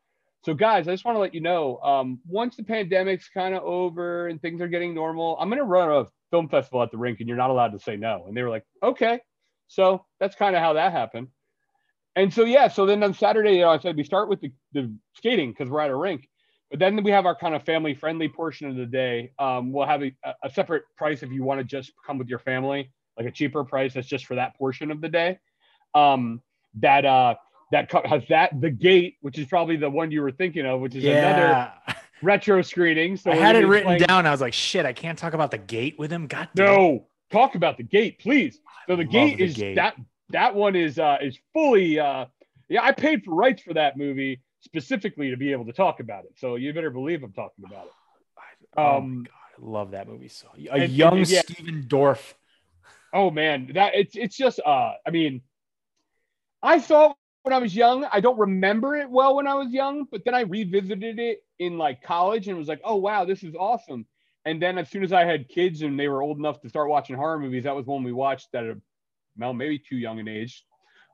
[0.44, 3.62] so guys, I just want to let you know, um, once the pandemic's kind of
[3.62, 7.20] over and things are getting normal, I'm gonna run a film festival at the rink,
[7.20, 8.24] and you're not allowed to say no.
[8.28, 9.20] And they were like, okay.
[9.68, 11.28] So that's kind of how that happened.
[12.18, 14.50] And so yeah, so then on Saturday, you know, I said we start with the,
[14.72, 16.28] the skating because we're at a rink,
[16.68, 19.30] but then we have our kind of family friendly portion of the day.
[19.38, 22.40] Um, we'll have a, a separate price if you want to just come with your
[22.40, 25.38] family, like a cheaper price that's just for that portion of the day.
[25.94, 26.42] Um,
[26.80, 27.36] that uh,
[27.70, 30.96] that has that the gate, which is probably the one you were thinking of, which
[30.96, 31.72] is another
[32.20, 33.16] retro screening.
[33.16, 34.26] So I had it written playing- down.
[34.26, 36.26] I was like, shit, I can't talk about the gate with him.
[36.26, 36.66] God damn.
[36.66, 38.58] No, talk about the gate, please.
[38.88, 39.76] So the love gate the is gate.
[39.76, 39.94] that
[40.30, 42.26] that one is uh is fully uh
[42.68, 46.24] yeah, I paid for rights for that movie specifically to be able to talk about
[46.24, 46.32] it.
[46.36, 47.92] So you better believe I'm talking about it.
[48.76, 49.32] Oh Um, my god,
[49.66, 50.48] I love that movie so.
[50.70, 51.40] A and- young and- yeah.
[51.40, 52.34] Stephen Dorff.
[53.12, 55.40] Oh man, that it's it's just uh I mean
[56.62, 58.04] I saw it when I was young.
[58.12, 61.78] I don't remember it well when I was young, but then I revisited it in
[61.78, 64.06] like college and was like, "Oh wow, this is awesome."
[64.44, 66.88] And then as soon as I had kids and they were old enough to start
[66.88, 68.76] watching horror movies, that was one we watched at a
[69.38, 70.64] well, maybe too young an age,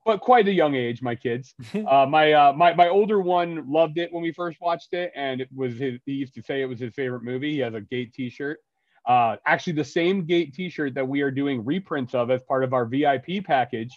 [0.04, 1.54] but quite a young age, my kids.
[1.74, 5.40] Uh, my uh, my my older one loved it when we first watched it, and
[5.40, 6.00] it was his.
[6.06, 7.52] He used to say it was his favorite movie.
[7.52, 8.58] He has a Gate T-shirt.
[9.06, 12.72] Uh, actually, the same Gate T-shirt that we are doing reprints of as part of
[12.72, 13.92] our VIP package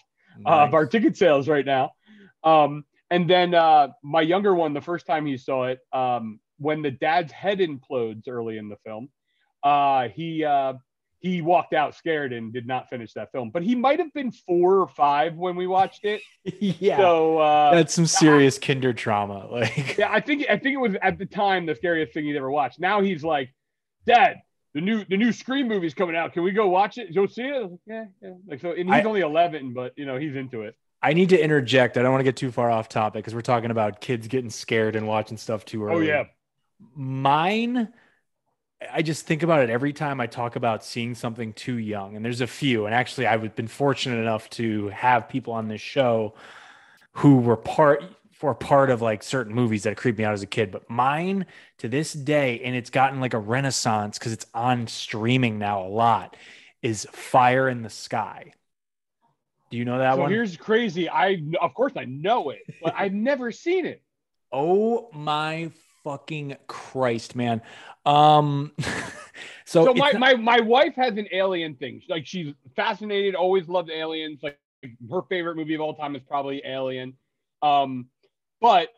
[0.46, 1.92] uh, of our ticket sales right now.
[2.44, 6.82] Um, and then uh, my younger one, the first time he saw it, um, when
[6.82, 9.08] the dad's head implodes early in the film,
[9.62, 10.74] uh, he uh,
[11.20, 13.50] he walked out scared and did not finish that film.
[13.50, 16.22] But he might have been four or five when we watched it.
[16.60, 16.96] yeah.
[16.96, 19.46] So uh, That's some serious kinder trauma.
[19.50, 22.36] Like, yeah, I think I think it was at the time the scariest thing he'd
[22.36, 22.78] ever watched.
[22.78, 23.52] Now he's like,
[24.06, 24.36] Dad,
[24.74, 26.32] the new the new Scream movie's coming out.
[26.32, 27.14] Can we go watch it?
[27.14, 27.62] Go see it?
[27.62, 28.30] Like, yeah, yeah.
[28.46, 30.76] Like so, and he's I- only 11, but you know he's into it.
[31.02, 31.96] I need to interject.
[31.96, 34.50] I don't want to get too far off topic because we're talking about kids getting
[34.50, 35.94] scared and watching stuff too early.
[35.94, 36.24] Oh yeah,
[36.94, 37.88] mine
[38.92, 42.24] i just think about it every time i talk about seeing something too young and
[42.24, 46.34] there's a few and actually i've been fortunate enough to have people on this show
[47.12, 50.46] who were part for part of like certain movies that creeped me out as a
[50.46, 51.44] kid but mine
[51.78, 55.88] to this day and it's gotten like a renaissance because it's on streaming now a
[55.88, 56.36] lot
[56.82, 58.52] is fire in the sky
[59.70, 60.30] do you know that so one?
[60.30, 61.08] here's crazy.
[61.08, 64.02] I of course I know it, but I've never seen it.
[64.50, 65.70] Oh my
[66.08, 67.60] fucking Christ, man.
[68.06, 68.72] Um
[69.66, 72.00] so, So my, not- my my wife has an alien thing.
[72.08, 74.40] Like she's fascinated, always loved aliens.
[74.42, 74.58] Like
[75.10, 77.14] her favorite movie of all time is probably Alien.
[77.62, 78.06] Um,
[78.60, 78.88] but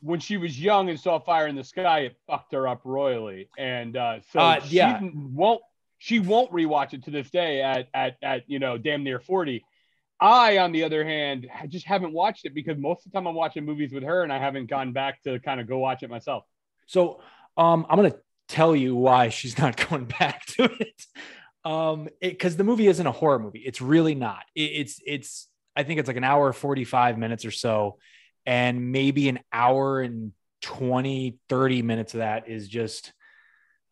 [0.00, 3.48] when she was young and saw Fire in the Sky, it fucked her up royally.
[3.58, 5.00] And uh, so Uh, she yeah.
[5.02, 5.60] won't
[5.98, 9.64] she won't rewatch it to this day at at at you know damn near 40.
[10.20, 13.26] I, on the other hand, I just haven't watched it because most of the time
[13.26, 16.02] I'm watching movies with her and I haven't gone back to kind of go watch
[16.02, 16.44] it myself.
[16.86, 17.20] so
[17.56, 18.16] um I'm gonna
[18.48, 21.06] tell you why she's not going back to it.
[21.64, 23.62] Um because the movie isn't a horror movie.
[23.64, 24.44] It's really not.
[24.54, 27.98] It, it's it's I think it's like an hour 45 minutes or so,
[28.46, 33.12] and maybe an hour and 20, 30 minutes of that is just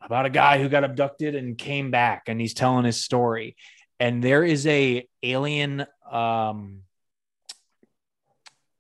[0.01, 3.57] about a guy who got abducted and came back and he's telling his story.
[4.01, 6.81] And there is a alien um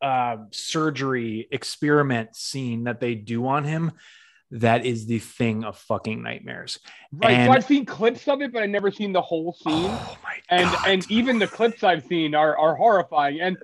[0.02, 3.92] uh surgery experiment scene that they do on him
[4.50, 6.78] that is the thing of fucking nightmares.
[7.12, 7.32] Right.
[7.32, 9.72] And- so I've seen clips of it, but I've never seen the whole scene.
[9.90, 10.88] Oh my and God.
[10.88, 13.40] and even the clips I've seen are are horrifying.
[13.40, 13.56] And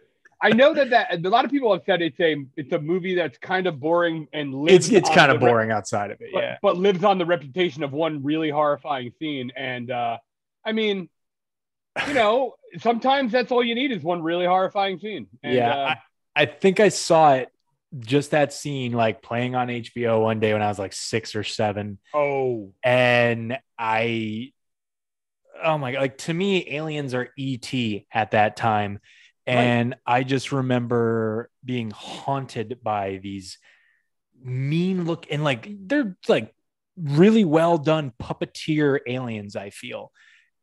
[0.43, 3.15] I know that that a lot of people have said it's a it's a movie
[3.15, 6.31] that's kind of boring and lives it's it's kind of boring outside of it.
[6.33, 6.57] but, Yeah.
[6.63, 9.53] but lives on the reputation of one really horrifying scene.
[9.55, 10.17] And uh,
[10.65, 11.11] I mean,
[12.07, 15.27] you know, sometimes that's all you need is one really horrifying scene.
[15.43, 15.75] And, yeah.
[15.75, 15.95] uh,
[16.37, 17.49] I, I think I saw it
[17.99, 21.43] just that scene like playing on HBO one day when I was like six or
[21.43, 21.99] seven.
[22.15, 24.53] oh, and I,
[25.63, 27.73] oh my god, like to me, aliens are ET
[28.13, 29.01] at that time,
[29.47, 33.59] and I just remember being haunted by these
[34.43, 36.55] mean look and like they're like
[36.97, 39.57] really well done puppeteer aliens.
[39.57, 40.13] I feel.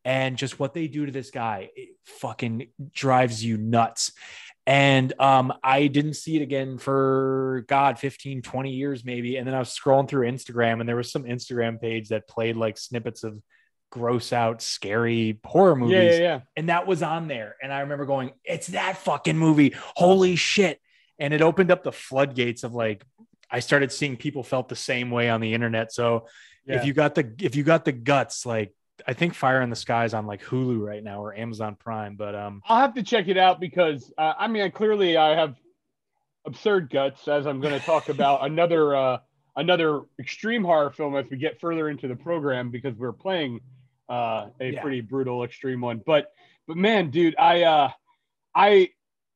[0.08, 4.14] And just what they do to this guy, it fucking drives you nuts.
[4.66, 9.36] And um, I didn't see it again for God, 15, 20 years maybe.
[9.36, 12.56] And then I was scrolling through Instagram and there was some Instagram page that played
[12.56, 13.42] like snippets of
[13.92, 15.96] gross out, scary horror movies.
[15.96, 16.40] yeah, yeah, yeah.
[16.56, 17.58] And that was on there.
[17.62, 19.74] And I remember going, it's that fucking movie.
[19.96, 20.80] Holy shit.
[21.20, 23.04] And it opened up the floodgates of like,
[23.52, 25.92] I started seeing people felt the same way on the internet.
[25.92, 26.28] So
[26.66, 26.78] Yeah.
[26.78, 28.74] if you got the if you got the guts, like
[29.06, 32.16] I think Fire in the Sky is on like Hulu right now or Amazon Prime.
[32.16, 35.56] But um I'll have to check it out because uh, I mean, clearly I have
[36.46, 39.18] absurd guts as I'm going to talk about another uh,
[39.56, 43.60] another extreme horror film as we get further into the program because we're playing
[44.10, 44.82] uh, a Yeah.
[44.82, 46.02] pretty brutal extreme one.
[46.06, 46.32] But
[46.68, 47.90] but man, dude, I uh,
[48.56, 48.90] I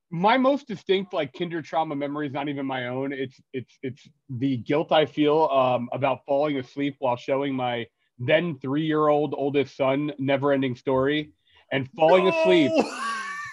[0.10, 3.14] my most distinct like kinder trauma memory is not even my own.
[3.14, 7.86] It's it's it's the guilt I feel um, about falling asleep while showing my
[8.20, 11.32] then three year old oldest son Never Ending Story
[11.72, 12.72] and falling asleep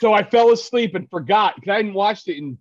[0.01, 2.59] so I fell asleep and forgot because I hadn't watched it in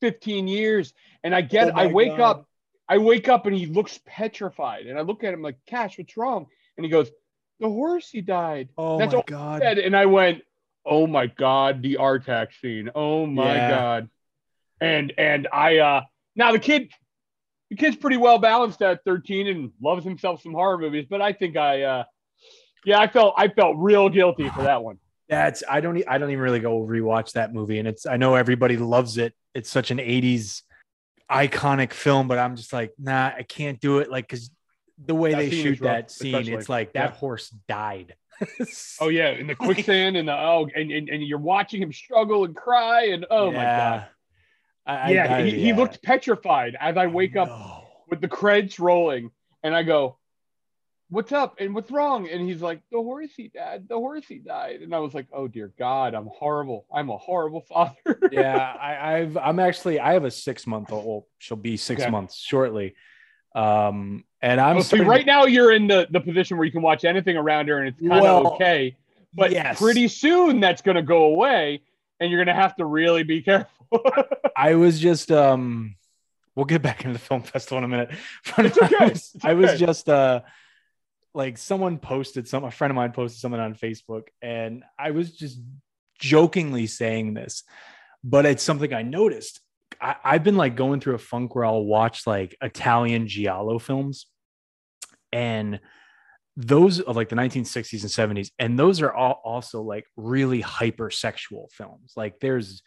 [0.00, 0.92] 15 years.
[1.24, 2.20] And I get, Oh I wake God.
[2.20, 2.48] up,
[2.88, 4.86] I wake up and he looks petrified.
[4.86, 6.46] And I look at him like, Cash, what's wrong?
[6.76, 7.10] And he goes,
[7.58, 8.68] The horse, he died.
[8.78, 9.62] Oh That's my all god.
[9.62, 10.42] Said- And I went,
[10.86, 12.90] Oh my God, the Artax scene.
[12.94, 13.68] Oh my Yeah.
[13.70, 14.10] God.
[14.80, 16.02] And, and I, uh,
[16.36, 16.90] now the kid,
[17.70, 21.32] the kid's pretty well balanced at 13 and loves himself some horror movies, but I
[21.32, 22.04] think I, uh,
[22.84, 24.98] yeah, I felt, I felt real guilty for that one.
[25.28, 27.78] That's I don't I don't even really go rewatch that movie.
[27.78, 29.34] And it's I know everybody loves it.
[29.54, 30.62] It's such an 80s
[31.30, 34.10] iconic film, but I'm just like, nah, I can't do it.
[34.10, 34.50] Like, cause
[35.04, 36.54] the way That they scene shoot rough, that scene, especially.
[36.54, 37.16] it's like that Yeah.
[37.18, 38.14] horse died.
[39.00, 42.44] Oh yeah, in the quicksand and the oh, and, and and you're watching him struggle
[42.44, 44.06] and cry and oh my god,
[44.88, 48.80] I, I- yeah, I- he, he looked petrified as I wake up with the credits
[48.80, 49.30] rolling,
[49.62, 50.16] and I go,
[51.10, 51.56] "What's up?
[51.60, 53.86] And what's wrong?" And he's like, "The horsey died.
[53.88, 56.86] The horsey died." And I was like, "Oh dear God, I'm horrible.
[56.92, 61.24] I'm a horrible father." yeah, I, I've I'm actually I have a six month old.
[61.38, 62.10] She'll be six Okay.
[62.10, 62.94] months shortly.
[63.54, 66.82] Um, and I'm Oh, see, right now you're in the, the position where you can
[66.82, 68.96] watch anything around her and it's kind of Well, okay.
[69.34, 69.78] But yes.
[69.78, 71.82] pretty soon that's going to go away
[72.20, 74.02] and you're going to have to really be careful.
[74.56, 75.96] I was just um
[76.54, 78.10] we'll get back into the film festival in a minute.
[78.58, 78.96] It's okay.
[78.98, 79.78] I was, It's I was okay.
[79.78, 80.40] just uh
[81.34, 85.32] like someone posted some a friend of mine posted something on Facebook and I was
[85.32, 85.60] just
[86.18, 87.62] jokingly saying this,
[88.24, 89.60] but it's something I noticed.
[90.00, 94.26] I, I've been like going through a funk where I'll watch like Italian Giallo films
[95.32, 95.80] and
[96.60, 101.70] those of like the 1960s and 70s and those are all also like really hypersexual
[101.70, 102.82] films like there's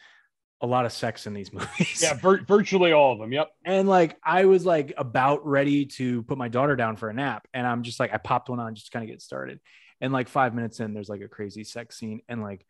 [0.59, 3.31] a lot of sex in these movies yeah, vir- virtually all of them.
[3.31, 3.47] Yep.
[3.63, 7.47] and like i was like about ready to put my daughter down for a nap
[7.53, 9.61] and i'm just like i popped one on just to kind of get started
[10.01, 12.65] and like five minutes in there's like a crazy sex scene and like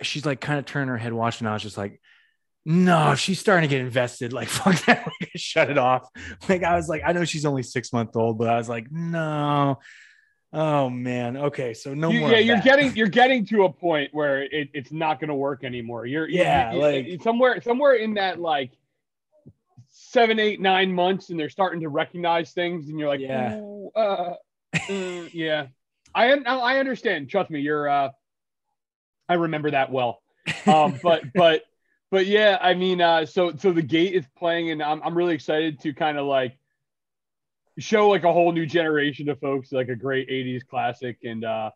[0.00, 2.00] she's like kind of turning her head watching i was just like
[2.66, 6.08] no she's starting to get invested like fuck that like, shut it off
[6.48, 8.86] like i was like i know she's only six months old but i was like
[8.92, 9.78] no
[10.52, 12.30] oh man okay so no you, more.
[12.32, 12.64] Yeah, you're that.
[12.64, 16.06] getting you're getting to a point where it, it's not going to work anymore.
[16.06, 18.72] You're Yeah, you- like- you- somewhere somewhere in that like
[19.92, 23.58] seven, eight, nine months, and they're starting to recognize things, and you're like, Yeah.
[23.58, 24.34] "Ooh, uh,
[24.74, 25.66] mm, yeah.
[26.14, 27.30] I I understand.
[27.30, 27.88] Trust me, you're.
[27.88, 28.10] uh
[29.28, 30.20] I remember that well.
[30.66, 31.62] Um, but but
[32.10, 35.34] but yeah, I mean, uh, so so the gate is playing, and I'm I'm really
[35.34, 36.56] excited to kind of like
[37.78, 41.18] show like a whole new generation of folks like a great 80s classic.
[41.24, 41.70] And uh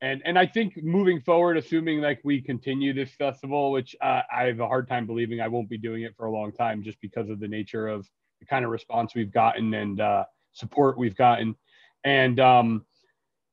[0.00, 4.42] and and i think moving forward assuming like we continue this festival which uh, i
[4.42, 7.00] have a hard time believing i won't be doing it for a long time just
[7.00, 8.04] because of the nature of
[8.40, 11.56] the kind of response we've gotten and uh support we've gotten.
[12.04, 12.84] And um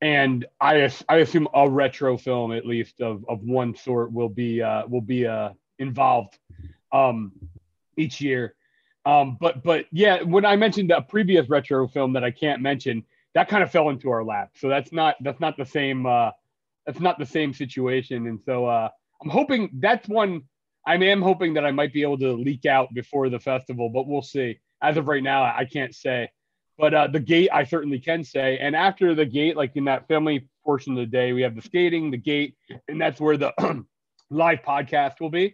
[0.01, 4.61] and i i assume a retro film at least of of one sort will be
[4.61, 5.51] uh will be uh
[5.81, 6.37] involved
[6.91, 7.31] um
[7.97, 8.55] each year
[9.05, 13.03] um, but but yeah, when I mentioned a previous retro film that I can't mention,
[13.33, 14.51] that kind of fell into our lap.
[14.55, 16.31] So that's not that's not the same uh,
[16.85, 18.27] that's not the same situation.
[18.27, 18.89] And so uh,
[19.23, 20.43] I'm hoping that's one
[20.85, 24.07] I am hoping that I might be able to leak out before the festival, but
[24.07, 24.59] we'll see.
[24.81, 26.29] As of right now, I can't say.
[26.77, 28.57] But uh, the gate, I certainly can say.
[28.57, 31.61] And after the gate, like in that family portion of the day, we have the
[31.61, 32.55] skating, the gate,
[32.87, 33.53] and that's where the
[34.31, 35.53] live podcast will be.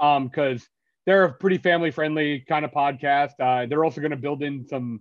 [0.00, 0.66] Um, because
[1.06, 3.32] they're a pretty family friendly kind of podcast.
[3.38, 5.00] Uh, they're also going to build in some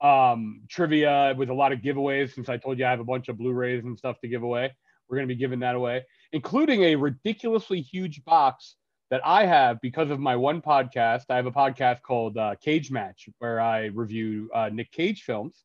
[0.00, 2.32] um, trivia with a lot of giveaways.
[2.34, 4.72] Since I told you I have a bunch of Blu-rays and stuff to give away,
[5.08, 8.76] we're going to be giving that away, including a ridiculously huge box
[9.10, 11.24] that I have because of my one podcast.
[11.30, 15.64] I have a podcast called uh, Cage Match where I review uh, Nick Cage films.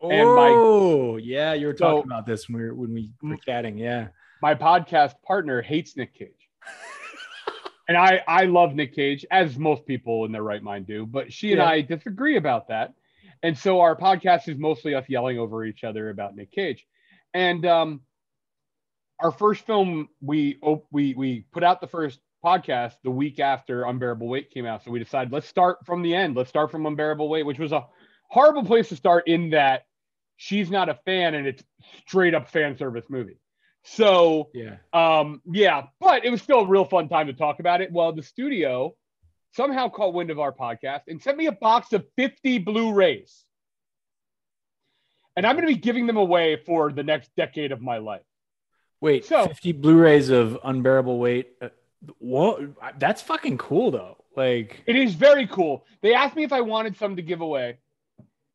[0.00, 3.10] And my- oh yeah you were talking So- about this when we were when we
[3.20, 4.08] were chatting yeah
[4.40, 6.48] my podcast partner hates Nick Cage.
[7.88, 11.32] and I, I love Nick Cage, as most people in their right mind do, but
[11.32, 11.66] she and Yeah.
[11.66, 12.94] I disagree about that.
[13.42, 16.86] And so our podcast is mostly us yelling over each other about Nick Cage.
[17.34, 18.00] And um,
[19.20, 20.58] our first film, we
[20.90, 24.84] we we put out the first podcast the week after Unbearable Weight came out.
[24.84, 26.36] So we decided let's start from the end.
[26.36, 27.86] Let's start from Unbearable Weight, which was a
[28.28, 29.86] horrible place to start in that
[30.36, 31.62] she's not a fan and it's
[32.06, 33.38] straight up fan service movie.
[33.90, 37.80] So yeah um, yeah, but it was still a real fun time to talk about
[37.80, 37.90] it.
[37.92, 38.94] Well, the studio
[39.52, 43.44] somehow caught wind of our podcast and sent me a box of 50 Blu-rays.
[45.36, 48.22] And I'm going to be giving them away for the next decade of my life.
[49.00, 51.68] wait So- 50 blu-rays of unbearable weight uh,
[52.18, 52.60] what
[52.98, 55.84] that's fucking cool though like It is very cool.
[56.02, 57.78] They asked me if I wanted some to give away,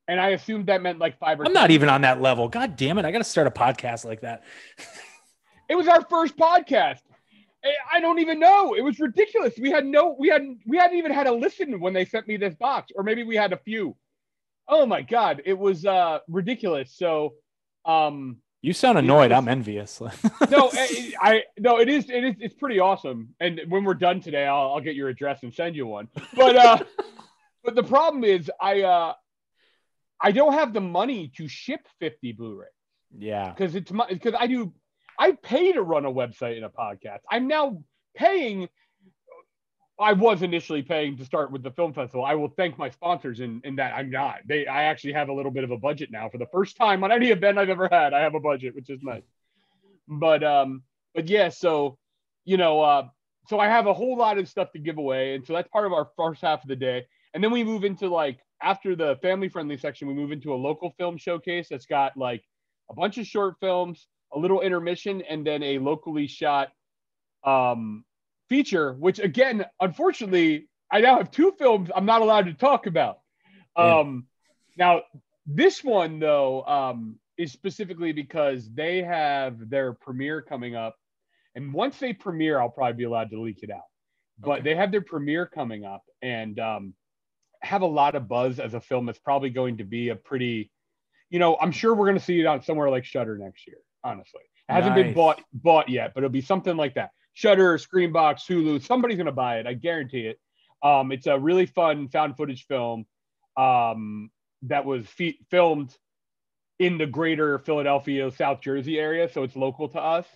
[0.08, 1.46] and I assumed that meant like five or.
[1.46, 4.22] i'm not even on that level god damn it i gotta start a podcast like
[4.22, 4.44] that
[5.74, 7.00] It was our first podcast.
[7.92, 8.76] I- don't even know.
[8.76, 9.56] It was ridiculous.
[9.58, 10.16] We had no.
[10.20, 10.60] We hadn't.
[10.68, 13.36] We hadn't even had a listen when they sent me this box, or maybe we
[13.36, 13.96] had a few.
[14.68, 16.96] Oh my god, it was uh ridiculous.
[16.96, 17.34] So,
[17.86, 20.00] um, you sound annoyed i'm envious
[20.50, 23.30] no, I, I no, it is it is it's pretty awesome.
[23.40, 26.08] And when we're done today, I'll, I'll get your address and send you one.
[26.36, 26.78] But uh,
[27.64, 29.14] but the problem is, I uh,
[30.22, 32.68] I don't have the money to ship fifty Blu-ray
[33.18, 34.74] yeah because it's my because I do
[35.18, 37.20] I pay to run a website and a podcast.
[37.30, 37.84] I'm now
[38.16, 38.70] paying.
[40.00, 42.26] I was initially paying to start with the film festival.
[42.26, 44.40] I will thank my sponsors in, in that I'm not.
[44.48, 47.04] They I actually have a little bit of a budget now for the first time
[47.04, 48.14] on any event I've ever had.
[48.14, 49.24] I have a budget, which is nice.
[50.08, 50.84] But um,
[51.14, 51.98] but yeah, so
[52.46, 53.08] you know, uh,
[53.48, 55.86] so I have a whole lot of stuff to give away, and so that's part
[55.86, 57.06] of our first half of the day.
[57.34, 60.56] And then we move into like after the family friendly section, we move into a
[60.56, 62.44] local film showcase that's got like
[62.90, 66.70] a bunch of short films, a little intermission, and then a locally shot
[67.44, 68.04] um,
[68.50, 68.94] feature.
[68.94, 73.20] Which again, unfortunately, I now have two films I'm not allowed to talk about.
[73.78, 74.00] Yeah.
[74.00, 74.28] Um,
[74.78, 75.02] Now,
[75.46, 80.96] this one though um, is specifically because they have their premiere coming up,
[81.56, 83.90] and once they premiere, I'll probably be allowed to leak it out.
[84.40, 84.62] But Okay.
[84.64, 86.94] they have their premiere coming up, and um,
[87.62, 90.72] have a lot of buzz as a film that's probably going to be a pretty,
[91.30, 93.78] you know, I'm sure we're going to see it on somewhere like Shudder next year.
[94.04, 97.12] Honestly, it hasn't been bought bought yet, but it'll be something like that.
[97.34, 99.68] Shudder, Screambox, Hulu, somebody's to buy it.
[99.68, 100.40] I guarantee it.
[100.84, 103.06] Um, it's a really fun found footage film
[103.58, 104.30] um,
[104.64, 105.96] that was fe- filmed
[106.80, 110.28] in the greater Philadelphia, South Jersey area, so it's local to us,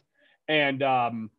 [0.48, 1.30] and um,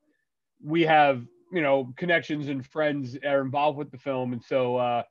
[0.63, 5.03] we have you know connections and friends are involved with the film, and so uh,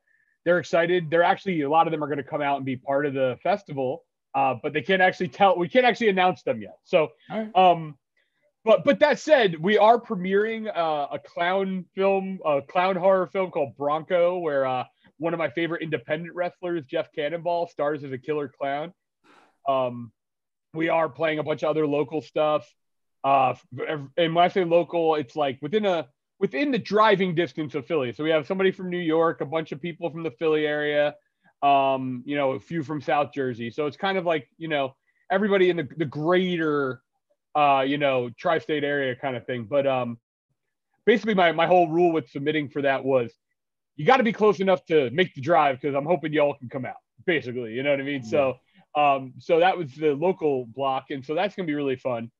[0.46, 1.10] they're excited.
[1.10, 3.14] They're actually a lot of them are going to come out and be part of
[3.14, 4.04] the festival,
[4.36, 5.58] uh, but they can't actually tell.
[5.58, 6.78] We can't actually announce them yet.
[6.84, 7.56] So, right.
[7.56, 7.98] um,
[8.64, 13.52] but but that said, we are premiering uh, a clown film, a clown horror film
[13.52, 14.84] called Bronco, where uh,
[15.18, 18.94] one of my favorite independent wrestlers, Jeff Cannonball, stars as a killer clown.
[19.68, 20.12] Um,
[20.74, 22.72] we are playing a bunch of other local stuff.
[23.24, 23.56] Uh,
[24.18, 26.08] and when I say local, it's like within a
[26.40, 28.14] within the driving distance of Philly.
[28.14, 31.16] So we have somebody from New York, a bunch of people from the Philly area,
[31.62, 33.72] um, you know, a few from South Jersey.
[33.72, 34.96] So it's kind of like you know
[35.32, 37.02] everybody in the the greater,
[37.56, 39.66] uh, you know, tri-state area kind of thing.
[39.70, 40.20] But um,
[41.06, 43.34] basically, my my whole rule with submitting for that was
[43.96, 46.70] you got to be close enough to make the drive because I'm hoping y'all can
[46.70, 46.96] come out.
[47.26, 48.24] Basically, you know what I mean.
[48.24, 48.58] So
[48.96, 52.32] um, so that was the local block, and so that's gonna be really fun.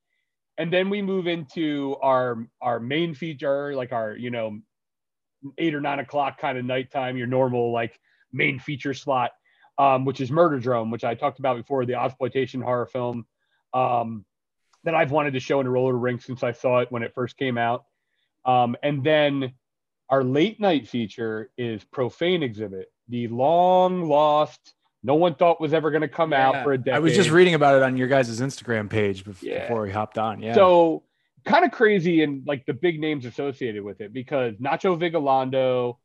[0.58, 4.60] And then we move into our our main feature, like our you know
[5.58, 8.00] eight or nine o'clock kind of nighttime, your normal like
[8.38, 9.32] main feature slot,
[9.78, 13.26] um, which is Murderdrome, which I talked about before, the exploitation horror film
[13.74, 14.24] um,
[14.84, 17.14] that I've wanted to show in a roller rink since I saw it when it
[17.14, 17.86] first came out.
[18.46, 19.54] Um, and then
[20.10, 24.74] our late night feature is Profane Exhibit, the long lost,
[25.04, 26.94] no one thought was ever going to come out for a decade.
[26.96, 29.62] I was just reading about it on your guys' Instagram page bef- Yeah.
[29.62, 30.42] before we hopped on.
[30.42, 30.54] Yeah.
[30.54, 31.04] So
[31.46, 35.98] kind of crazy and like the big names associated with it because Nacho Vigalondo,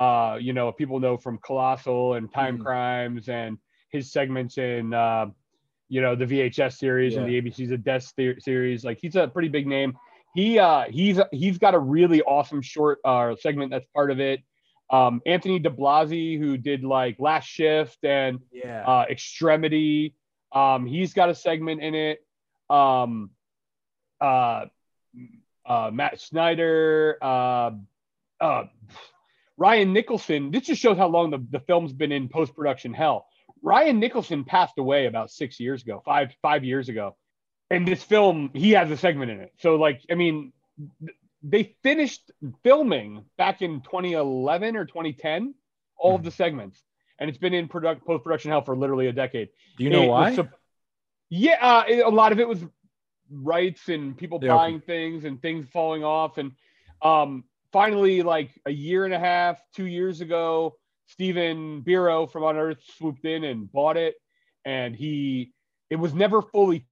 [0.00, 2.62] uh, you know, people know from Colossal and Time Mhm.
[2.62, 3.58] Crimes and
[3.90, 5.26] his segments in, uh,
[5.88, 8.84] you know, the VHS series and the ABC's of Death se- series.
[8.84, 9.96] Like he's a pretty big name.
[10.34, 14.40] He uh, he's he's got a really awesome short uh, segment that's part of it.
[14.88, 18.82] Um, Anthony DiBlasi, who did like Last Shift and yeah.
[18.86, 20.14] uh, Extremity.
[20.52, 22.24] Um, he's got a segment in it.
[22.68, 23.30] Um,
[24.20, 24.66] uh,
[25.66, 27.70] uh, Matt Snyder, uh,
[28.40, 28.64] uh,
[29.60, 30.50] Ryan Nicholson.
[30.50, 33.26] This just shows how long the, the film's been in post production hell.
[33.62, 37.14] Ryan Nicholson passed away about six years ago, five five years ago,
[37.70, 39.52] and this film he has a segment in it.
[39.58, 40.54] So like, I mean,
[41.42, 42.30] they finished
[42.64, 45.54] filming back in 2011 or 2010,
[45.98, 46.82] all of the segments,
[47.18, 49.50] and it's been in product post production hell for literally a decade.
[49.76, 50.34] Do you know It why?
[50.36, 50.58] sup-
[51.28, 52.64] yeah, uh, it- a lot of it was
[53.30, 56.38] rights and people Yeah, buying things and things falling off.
[56.38, 56.52] And
[57.02, 62.82] um, finally, like a year and a half, two years ago, Stephen Biro from Unearth
[62.98, 64.14] swooped in and bought it.
[64.64, 65.52] And he,
[65.88, 66.86] it was never fully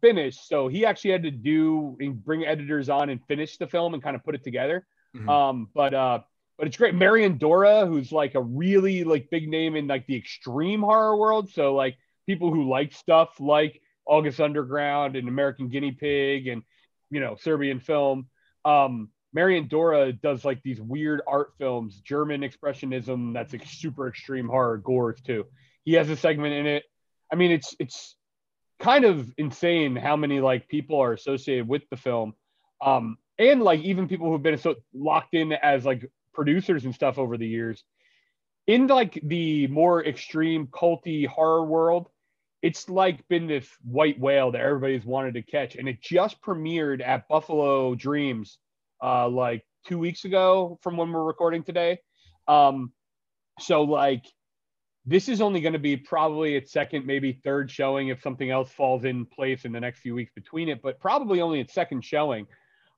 [0.00, 0.48] finished.
[0.48, 4.02] So he actually had to do and bring editors on and finish the film and
[4.02, 4.86] kind of put it together.
[5.14, 5.28] Mhm.
[5.28, 6.20] Um, but uh,
[6.56, 6.94] but it's great.
[6.94, 11.50] Marian Dora, who's like a really like big name in like the extreme horror world.
[11.50, 16.62] So like people who like stuff like August Underground and American Guinea Pig and
[17.10, 18.28] you know Serbian film.
[18.64, 24.48] Um, Marian Dora does like these weird art films, German expressionism that's like super extreme
[24.48, 25.46] horror gores too.
[25.84, 26.84] He has a segment in it.
[27.32, 28.16] I mean, it's it's
[28.80, 32.34] kind of insane how many like people are associated with the film.
[32.80, 37.18] Um, and like even people who've been so locked in as like producers and stuff
[37.18, 37.82] over the years
[38.66, 42.08] in like the more extreme culty horror world
[42.62, 47.04] it's like been this white whale that everybody's wanted to catch and it just premiered
[47.04, 48.58] at buffalo dreams
[49.02, 51.98] uh like two weeks ago from when we're recording today
[52.48, 52.92] um
[53.58, 54.24] so like
[55.06, 58.70] this is only going to be probably its second maybe third showing if something else
[58.70, 62.04] falls in place in the next few weeks between it but probably only its second
[62.04, 62.46] showing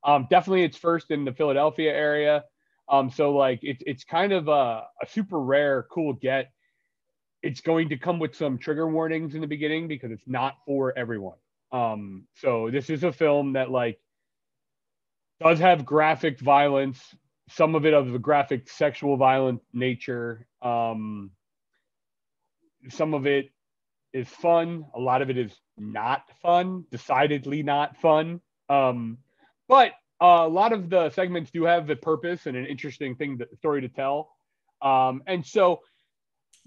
[0.05, 2.45] um, definitely its first in the Philadelphia area.
[2.89, 6.51] Um, so like it's it's kind of a, a super rare, cool get.
[7.43, 10.97] It's going to come with some trigger warnings in the beginning because it's not for
[10.97, 11.39] everyone.
[11.73, 13.99] Um, so this is a film that like
[15.43, 17.01] does have graphic violence,
[17.49, 20.47] some of it of the graphic sexual violent nature.
[20.61, 21.31] Um,
[22.91, 23.51] some of it
[24.13, 24.85] is fun.
[24.95, 28.41] A lot of it is not fun, decidedly not fun.
[28.69, 29.19] Um,
[29.69, 33.39] but uh, a lot of the segments do have a purpose and an interesting thing,
[33.39, 34.31] to, story to tell.
[34.81, 35.81] Um, and so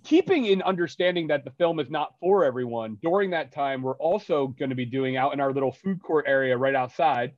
[0.03, 4.47] keeping in understanding that the film is not for everyone, during that time, we're also
[4.47, 7.33] going to be doing out in our little food court area right outside.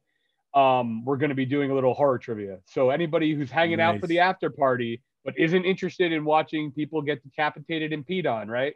[0.57, 2.59] Um, we're going to be doing a little horror trivia.
[2.65, 7.01] So anybody who's hanging out for the after party but isn't interested in watching people
[7.01, 8.73] get decapitated and peed on, right?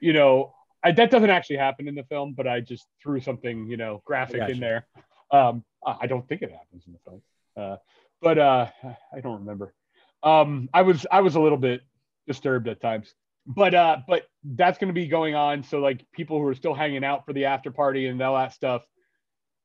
[0.00, 3.66] You know, I, that doesn't actually happen in the film, but I just threw something,
[3.66, 4.86] you know, graphic in there.
[5.30, 7.22] Um, I I don't think it happens in the film,
[7.56, 7.76] uh,
[8.20, 8.66] but uh,
[9.14, 9.74] I don't remember.
[10.22, 11.82] Um, I was I was a little bit
[12.26, 13.14] disturbed at times,
[13.46, 15.62] but uh, but that's going to be going on.
[15.64, 18.54] So like people who are still hanging out for the after party and all that
[18.54, 18.82] stuff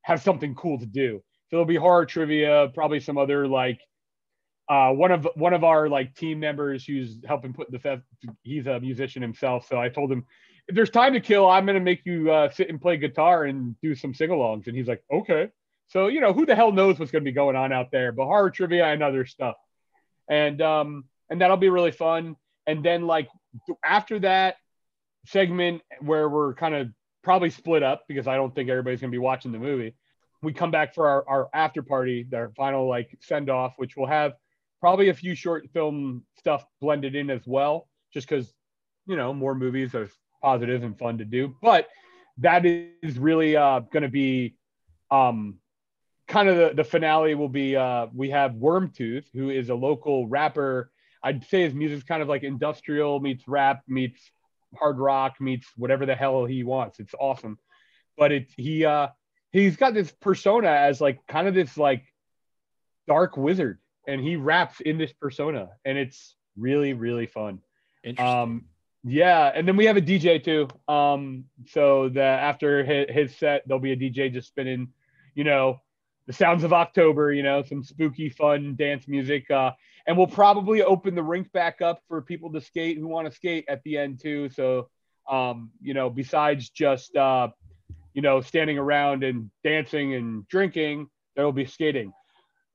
[0.01, 1.23] have something cool to do.
[1.49, 3.79] So there'll be horror trivia, probably some other like
[4.69, 8.03] uh, one of one of our like team members who's helping put the.
[8.43, 10.25] He's a musician himself, so I told him
[10.67, 13.75] if there's time to kill, I'm gonna make you uh, sit and play guitar and
[13.81, 14.67] do some sing-alongs.
[14.67, 15.49] And he's like, okay.
[15.87, 18.25] So you know who the hell knows what's gonna be going on out there, but
[18.25, 19.55] horror trivia and other stuff,
[20.29, 22.35] and um and that'll be really fun.
[22.67, 23.27] And then like
[23.83, 24.57] after that
[25.25, 26.89] segment where we're kind of
[27.23, 29.95] probably split up because I don't think everybody's gonna be watching the movie.
[30.41, 34.07] We come back for our, our after party, their final like send off, which will
[34.07, 34.33] have
[34.79, 38.53] probably a few short film stuff blended in as well, just because
[39.05, 40.09] you know more movies are
[40.41, 41.55] positive and fun to do.
[41.61, 41.87] But
[42.37, 44.55] that is really uh, going to be
[45.11, 45.59] um,
[46.27, 47.35] kind of the, the finale.
[47.35, 50.91] Will be uh, we have Wormtooth, who is a local rapper.
[51.21, 54.31] I'd say his music's kind of like industrial meets rap meets
[54.77, 56.99] hard rock meets whatever the hell he wants.
[56.99, 57.57] It's awesome,
[58.17, 59.09] but it's he uh,
[59.51, 62.03] he's got this persona as like kind of this like
[63.07, 67.59] dark wizard and he raps in this persona and it's really really fun.
[68.03, 68.25] Interesting.
[68.25, 68.65] um
[69.03, 70.67] yeah and then we have a dj too.
[70.91, 74.89] Um so the after his, his set there'll be a dj just spinning
[75.35, 75.79] you know
[76.27, 79.71] the sounds of october you know some spooky fun dance music uh
[80.05, 83.33] and we'll probably open the rink back up for people to skate who want to
[83.33, 84.49] skate at the end too.
[84.49, 84.89] So
[85.29, 87.49] um you know besides just uh
[88.14, 92.12] you know standing around and dancing and drinking there will be skating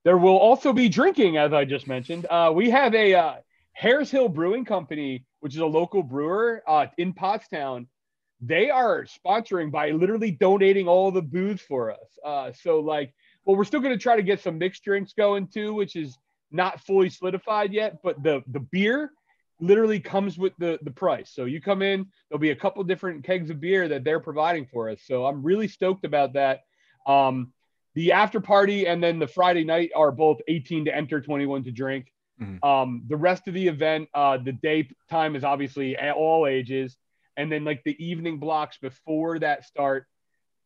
[0.05, 2.27] there will also be drinking, as I just mentioned.
[2.27, 3.35] Uh, we have a uh,
[3.75, 7.87] Hill Brewing Company, which is a local brewer uh, in Pottstown.
[8.41, 12.19] They are sponsoring by literally donating all the booze for us.
[12.23, 13.15] Uh, so, like,
[13.45, 16.19] well, we're still going to try to get some mixed drinks going too, which is
[16.51, 17.97] not fully solidified yet.
[18.03, 19.11] But the the beer
[19.65, 21.31] literally comes with the the price.
[21.33, 24.67] So you come in, there'll be a couple different kegs of beer that they're providing
[24.67, 25.01] for us.
[25.05, 26.61] So I'm really stoked about that.
[27.07, 27.53] Um,
[27.95, 31.71] the after party and then the Friday night are both 18 to enter, 21 to
[31.71, 32.13] drink.
[32.41, 32.65] Mhm.
[32.65, 36.97] Um, the rest of the event, uh, the day time is obviously at all ages,
[37.37, 40.07] and then like the evening blocks before that start,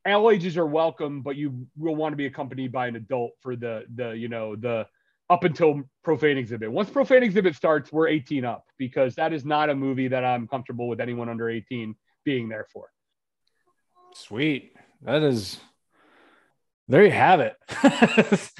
[0.06, 3.56] all ages are welcome, but you will want to be accompanied by an adult for
[3.56, 4.86] the the you know the
[5.30, 6.70] up until profane exhibit.
[6.70, 10.48] Once profane exhibit starts, we're 18 up because that is not a movie that I'm
[10.48, 12.90] comfortable with anyone under 18 being there for.
[14.14, 14.74] Sweet.
[15.02, 15.60] That is.
[16.88, 17.56] There you have it.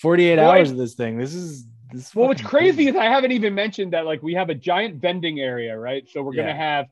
[0.00, 0.42] 48 Boy.
[0.42, 1.16] hours of this thing.
[1.18, 2.08] This is this.
[2.08, 4.96] is Well, what's crazy is I haven't even mentioned that like we have a giant
[5.00, 6.08] vending area, right?
[6.08, 6.42] So we're Yeah.
[6.42, 6.86] gonna have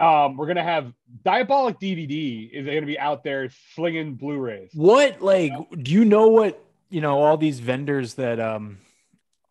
[0.00, 0.92] um we're gonna have
[1.24, 4.70] Diabolik DVD is gonna be out there slinging Blu-rays.
[4.74, 6.60] What like do you know what
[6.90, 8.78] you know all these vendors that um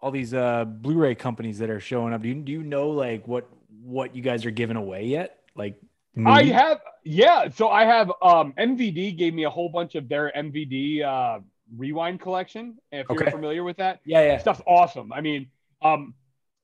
[0.02, 2.22] all these uh Blu-ray companies that are showing up?
[2.22, 3.48] Do you do you know like what
[3.84, 5.40] what you guys are giving away yet?
[5.56, 5.80] Like
[6.26, 10.32] I have yeah, so I have um MVD gave me a whole bunch of their
[10.36, 11.40] MVD uh
[11.78, 12.78] rewind collection.
[12.92, 14.02] If you're familiar with that.
[14.06, 15.14] yeah yeah stuff's awesome.
[15.14, 15.48] I mean,
[15.82, 16.14] um,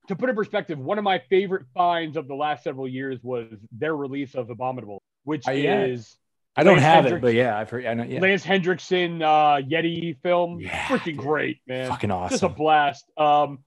[0.07, 3.47] to put in perspective, one of my favorite finds of the last several years was
[3.71, 5.83] their release of Abominable, which Uh, yeah.
[5.85, 6.17] is
[6.57, 7.85] I don't Lance have it, Hendricks- but yeah, I've heard.
[7.85, 8.03] I know.
[8.03, 10.59] Yeah, Lance Henriksen uh, Yeti film.
[10.59, 11.89] Yeah, Freaking great, man.
[11.89, 13.05] fucking awesome, Just a blast.
[13.17, 13.59] Um,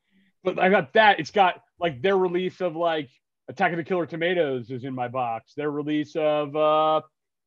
[0.43, 1.21] but I got that.
[1.21, 3.11] It's got like their release of like
[3.49, 5.53] Attack of the Killer Tomatoes is in my box.
[5.55, 7.01] Their release of uh,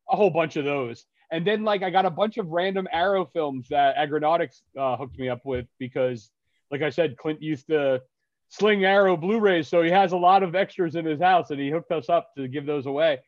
[0.09, 1.05] a whole bunch of those.
[1.31, 5.17] And then like I got a bunch of random Arrow films that Aggronautix uh, hooked
[5.17, 6.29] me up with because,
[6.69, 8.01] like I said, Clint used to
[8.49, 11.69] sling Arrow Blu-rays, so he has a lot of extras in his house, and he
[11.69, 13.19] hooked us up to give those away.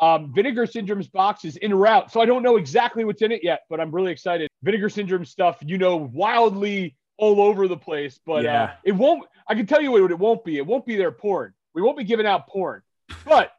[0.00, 3.44] Um, Vinegar Syndrome's box is in route, so I don't know exactly what's in it
[3.44, 4.48] yet, but I'm really excited.
[4.62, 9.24] Vinegar Syndrome stuff, you know, wildly all over the place, but uh, it won't.
[9.48, 10.56] I can tell you what it won't be.
[10.56, 11.54] It won't be their porn.
[11.74, 12.82] We won't be giving out porn,
[13.24, 13.52] but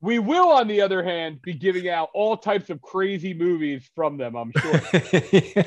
[0.00, 4.18] we will, on the other hand, be giving out all types of crazy movies from
[4.18, 4.36] them.
[4.36, 4.80] I'm sure.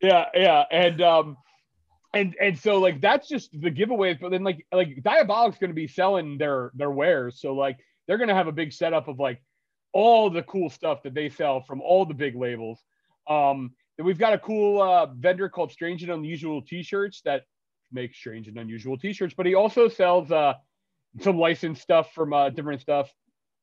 [0.00, 1.36] yeah, yeah, and um,
[2.14, 4.20] and and so like that's just the giveaways.
[4.20, 7.78] But then like like Diabolik's going to be selling their their wares, so like
[8.08, 9.40] they're going to have a big setup of like
[9.92, 12.82] all the cool stuff that they sell from all the big labels.
[13.28, 17.44] Um, and we've got a cool uh, vendor called Strange and Unusual T-shirts that
[17.92, 20.54] makes strange and unusual T-shirts, but he also sells uh
[21.20, 23.12] some licensed stuff from uh, different stuff.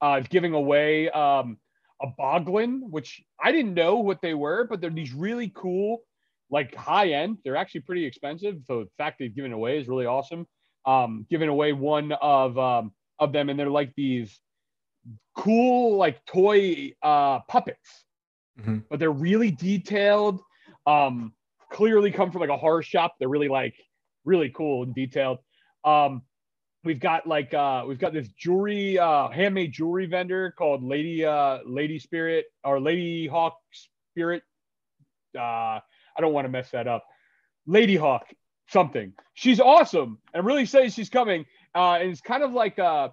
[0.01, 1.57] Uh, giving away um,
[2.01, 6.03] a Boglin, which I didn't know what they were, but they're these really cool,
[6.49, 7.37] like high end.
[7.43, 8.57] They're actually pretty expensive.
[8.67, 10.47] So the fact they've given away is really awesome.
[10.85, 14.39] Um, giving away one of um, of them, and they're like these
[15.35, 18.05] cool like toy uh, puppets,
[18.59, 18.83] Mhm.
[18.89, 20.41] but they're really detailed.
[20.87, 21.33] Um,
[21.71, 23.15] clearly come from like a horror shop.
[23.19, 23.75] They're really like
[24.23, 25.39] really cool and detailed.
[25.83, 26.23] Um,
[26.83, 31.59] we've got like uh, we've got this jewelry uh, handmade jewelry vendor called Lady uh,
[31.65, 33.57] Lady Spirit or Lady Hawk
[34.13, 34.43] Spirit.
[35.37, 35.79] Uh,
[36.17, 37.03] I don't want to mess that up.
[37.67, 38.25] Lady Hawk
[38.69, 39.13] something.
[39.33, 40.19] She's awesome.
[40.33, 41.45] and really excited she's coming.
[41.75, 43.11] Uh, and it's kind of like a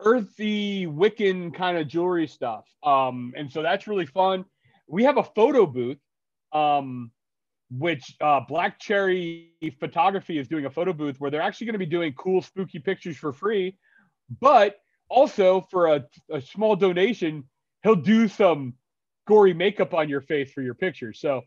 [0.00, 2.64] earthy Wiccan kind of jewelry stuff.
[2.82, 4.44] Um, and so that's really fun.
[4.86, 5.98] We have a photo booth,
[6.52, 7.10] um,
[7.70, 11.78] which uh, Black Cherry Photography is doing a photo booth where they're actually going to
[11.78, 13.76] be doing cool, spooky pictures for free.
[14.40, 14.76] But
[15.08, 17.44] also for a, a small donation,
[17.82, 18.74] he'll do some
[19.26, 21.12] gory makeup on your face for your picture.
[21.12, 21.42] So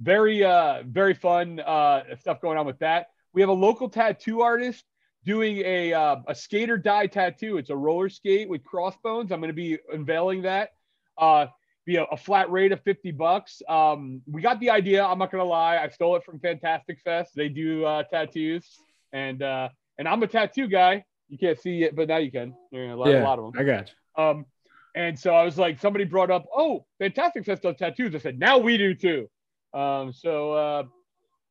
[0.00, 3.08] very, uh, very fun uh, stuff going on with that.
[3.32, 4.84] We have a local tattoo artist
[5.24, 7.58] doing a uh, a Skate or Die tattoo.
[7.58, 9.32] It's a roller skate with crossbones.
[9.32, 10.70] I'm going to be unveiling that.
[11.16, 11.46] Uh,
[11.86, 13.62] be a, a flat rate of 50 bucks.
[13.68, 15.04] Um, we got the idea.
[15.04, 15.78] I'm not going to lie.
[15.78, 17.32] I stole it from Fantastic Fest.
[17.34, 18.78] They do uh, tattoos,
[19.12, 21.04] and uh, and I'm a tattoo guy.
[21.28, 22.54] You can't see it, but now you can.
[22.72, 23.60] There are a lot, a lot of them.
[23.60, 24.22] I got you.
[24.22, 24.46] Um,
[24.94, 28.14] and so I was like, somebody brought up, oh, Fantastic Fest does tattoos.
[28.14, 29.28] I said, now we do too.
[29.74, 30.82] Um, so uh,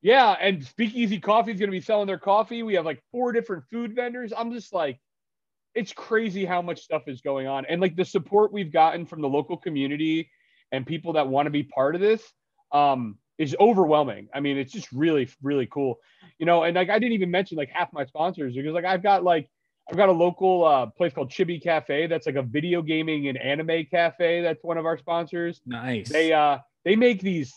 [0.01, 2.63] yeah, and Speakeasy Coffee is going to be selling their coffee.
[2.63, 4.31] We have like four different food vendors.
[4.35, 4.99] I'm just like,
[5.73, 9.21] it's crazy how much stuff is going on, and like the support we've gotten from
[9.21, 10.29] the local community
[10.71, 12.21] and people that want to be part of this
[12.71, 14.27] um, is overwhelming.
[14.33, 15.99] I mean, it's just really, really cool,
[16.39, 16.63] you know.
[16.63, 19.49] And like, I didn't even mention like half my sponsors because like I've got like
[19.89, 23.37] I've got a local uh, place called Chibi Cafe that's like a video gaming and
[23.37, 24.41] anime cafe.
[24.41, 25.61] That's one of our sponsors.
[25.65, 26.09] Nice.
[26.09, 27.53] They uh they make these.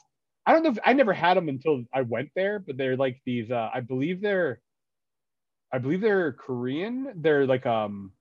[0.47, 3.21] I don't know if I never had them until I went there, but they're like
[3.25, 3.51] these.
[3.51, 4.61] Uh, I believe they're,
[5.73, 7.13] I believe they're Korean.
[7.17, 8.13] They're like um,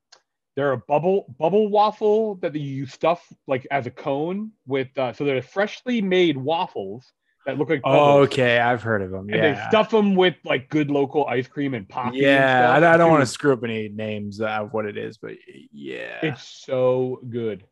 [0.55, 4.89] they're a bubble bubble waffle that you stuff like as a cone with.
[4.97, 7.11] Uh, so they're freshly made waffles
[7.45, 7.81] that look like.
[7.85, 8.59] oh, bubbles, okay.
[8.59, 9.29] I've heard of them.
[9.29, 9.69] And they Yeah.
[9.69, 12.55] stuff them with like good local ice cream and and Yeah.
[12.55, 12.83] stuff.
[12.83, 15.31] I, I don't want to screw up any names of what it is, but
[15.71, 16.19] yeah.
[16.21, 17.63] It's so good.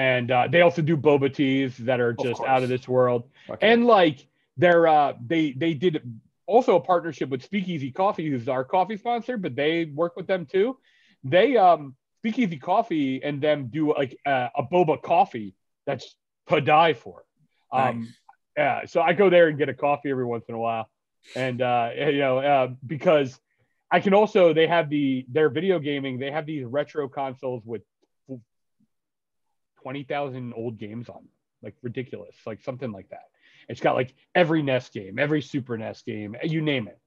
[0.00, 3.28] And uh, they also do boba teas that are just out of this world.
[3.50, 3.72] Okay.
[3.72, 4.26] and like
[4.56, 6.02] they're uh they they did
[6.46, 10.46] also a partnership with speakeasy coffee who's our coffee sponsor but they work with them
[10.46, 10.76] too
[11.24, 15.54] they um speakeasy coffee and them do like uh, a boba coffee
[15.86, 16.16] that's
[16.48, 17.24] to die for
[17.72, 18.08] um Nice.
[18.56, 20.86] yeah so i go there and get a coffee every once in a while
[21.36, 23.38] and uh you know uh, because
[23.90, 27.82] i can also they have the their video gaming they have these retro consoles with
[29.82, 31.28] 20,000 old games on them
[31.62, 33.24] like ridiculous, like something like that.
[33.68, 36.98] It's got like every NES game, every Super NES game, you name it.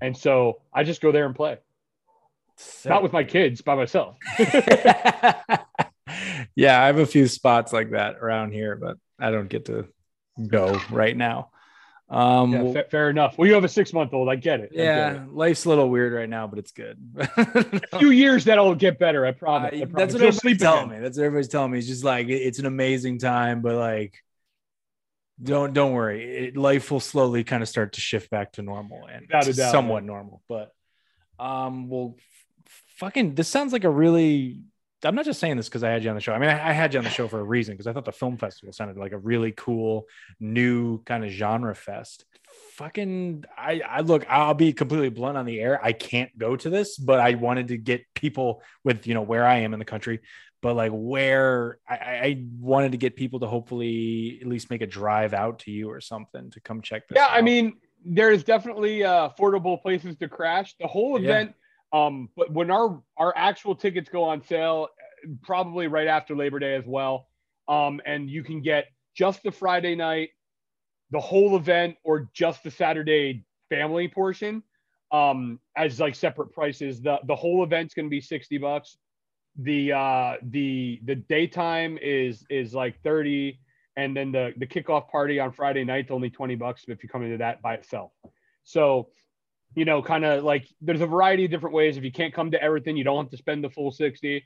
[0.00, 1.58] And so I just go there and play,
[2.84, 4.16] not with my kids, by myself.
[6.56, 9.86] yeah, I have a few spots like that around here, but I don't get to
[10.46, 11.50] go right now.
[12.14, 13.36] Um, Yeah, well, fa- fair enough.
[13.36, 14.28] Well, you have a six month old.
[14.28, 14.70] I get it.
[14.72, 15.34] I get yeah, it.
[15.34, 16.96] life's a little weird right now, but it's good.
[17.92, 19.26] A few years that'll get better.
[19.26, 19.72] I promise.
[19.74, 19.92] I promise.
[19.94, 20.96] that's what You'll everybody's telling again.
[20.98, 21.02] me.
[21.02, 21.78] That's what everybody's telling me.
[21.78, 24.22] It's just like it's an amazing time, but like,
[25.42, 26.48] don't don't worry.
[26.48, 30.04] It, life will slowly kind of start to shift back to normal and doubt, somewhat
[30.04, 30.40] normal.
[30.48, 30.72] But
[31.40, 32.14] um, well,
[32.64, 34.60] f- fucking, this sounds like a really.
[35.04, 36.32] I'm not just saying this because I had you on the show.
[36.32, 38.04] I mean, I, I had you on the show for a reason because I thought
[38.04, 40.06] the film festival sounded like a really cool
[40.40, 42.24] new kind of genre fest.
[42.74, 44.24] Fucking, I, I look.
[44.28, 45.84] I'll be completely blunt on the air.
[45.84, 49.46] I can't go to this, but I wanted to get people with you know where
[49.46, 50.20] I am in the country,
[50.60, 54.86] but like where I, I wanted to get people to hopefully at least make a
[54.86, 57.16] drive out to you or something to come check this.
[57.16, 57.74] Yeah, I mean,
[58.04, 60.74] there's definitely uh, affordable places to crash.
[60.80, 61.46] The whole Yeah.
[61.92, 64.88] Um, but when our our actual tickets go on sale,
[65.42, 67.28] probably right after Labor Day as well,
[67.68, 70.30] um, and you can get just the Friday night,
[71.10, 74.62] the whole event, or just the Saturday family portion,
[75.12, 77.00] um, as like separate prices.
[77.00, 78.96] The the whole event's going to be sixty bucks.
[79.56, 83.60] The uh, the the daytime is is like thirty
[83.96, 87.22] and then the the kickoff party on Friday night's only 20 bucks if you come
[87.22, 88.12] into that by itself.
[88.64, 89.08] So,
[89.74, 91.96] you know, kind of like there's a variety of different ways.
[91.96, 94.44] If you can't come to everything, you don't have to spend the full 60.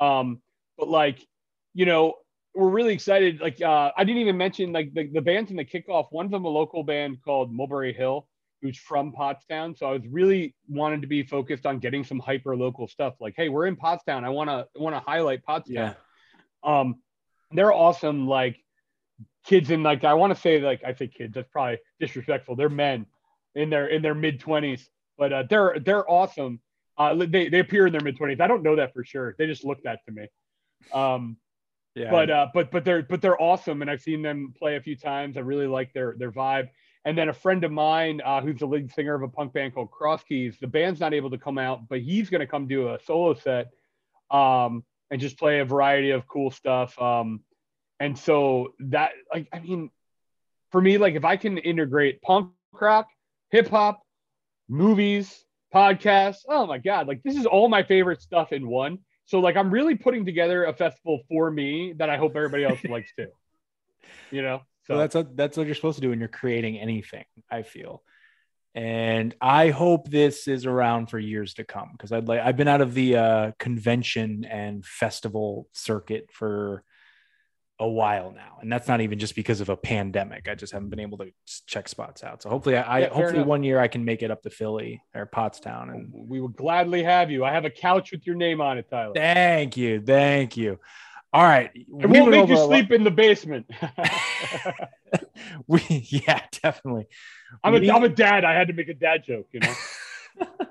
[0.00, 0.40] Um,
[0.78, 1.26] but like,
[1.74, 2.14] you know,
[2.54, 3.40] we're really excited.
[3.40, 6.06] Like, uh, I didn't even mention like the, the bands in the kickoff.
[6.10, 8.26] One of them, a local band called Mulberry Hill.
[8.62, 9.76] who's from Pottstown.
[9.76, 13.14] So I was really wanted to be focused on getting some hyper local stuff.
[13.20, 14.24] Like, hey, we're in Pottstown.
[14.24, 15.68] I want to want to highlight Pottstown.
[15.68, 15.94] Yeah.
[16.64, 16.96] Um,
[17.50, 18.26] they're awesome.
[18.26, 18.56] Like
[19.44, 21.34] kids in like I want to say like I say kids.
[21.34, 22.56] That's probably disrespectful.
[22.56, 23.06] They're men
[23.54, 24.88] in their in their mid twenties,
[25.18, 26.60] but uh, they're they're awesome.
[26.96, 28.40] Uh, they they appear in their mid twenties.
[28.40, 29.34] I don't know that for sure.
[29.38, 30.26] They just look that to me.
[30.92, 31.36] Um,
[31.94, 32.10] Yeah.
[32.10, 34.96] but uh, but but they're but they're awesome, and I've seen them play a few
[34.96, 35.36] times.
[35.36, 36.70] I really like their their vibe.
[37.04, 39.74] And then a friend of mine, uh, who's the lead singer of a punk band
[39.74, 42.68] called Cross Keys, the band's not able to come out, but he's going to come
[42.68, 43.72] do a solo set,
[44.30, 46.96] um, and just play a variety of cool stuff.
[47.02, 47.40] Um,
[47.98, 49.90] and so that, like, I mean,
[50.70, 53.08] for me, like, if I can integrate punk rock,
[53.52, 54.02] hip hop,
[54.68, 58.98] movies, podcasts, oh my god, like this is all my favorite stuff in one.
[59.26, 62.82] So like I'm really putting together a festival for me that I hope everybody else
[62.84, 63.28] likes too.
[64.32, 64.62] You know?
[64.86, 68.02] So that's what that's what you're supposed to do when you're creating anything, I feel.
[68.74, 72.66] And I hope this is around for years to come because I'd like I've been
[72.66, 76.82] out of the uh, convention and festival circuit for
[77.82, 80.48] a while now, and that's not even just because of a pandemic.
[80.48, 81.32] I just haven't been able to
[81.66, 82.42] check spots out.
[82.42, 83.46] So hopefully, I, I Yeah, hopefully enough.
[83.48, 85.90] one year I can make it up to Philly or Pottstown.
[85.90, 87.44] And we will gladly have you.
[87.44, 89.12] I have a couch with your name on it, Tyler.
[89.14, 90.78] thank you, thank you.
[91.34, 93.66] All right, It we won't make you a lot- sleep in the basement.
[95.66, 97.06] we yeah, definitely.
[97.64, 98.44] I'm a We- am a dad.
[98.44, 99.74] I had to make a dad joke, you know.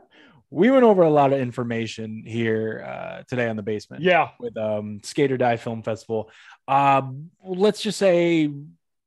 [0.51, 4.29] we went over a lot of information here uh, today on the basement Yeah.
[4.39, 6.29] with um, Skate or Die Film Festival.
[6.67, 8.51] Um, let's just say,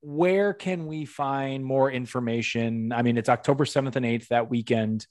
[0.01, 2.92] where can we find more information?
[2.92, 5.07] I mean, it's October 7th and 8th that weekend,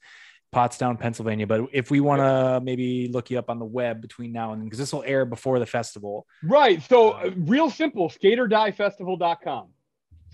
[0.53, 1.45] Pottstown, Pennsylvania.
[1.47, 4.61] But if we want to maybe look you up on the web between now and
[4.61, 6.25] then, because this will air before the festival.
[6.43, 6.81] Right.
[6.81, 9.67] So uh, real simple, skateordiefestival.com.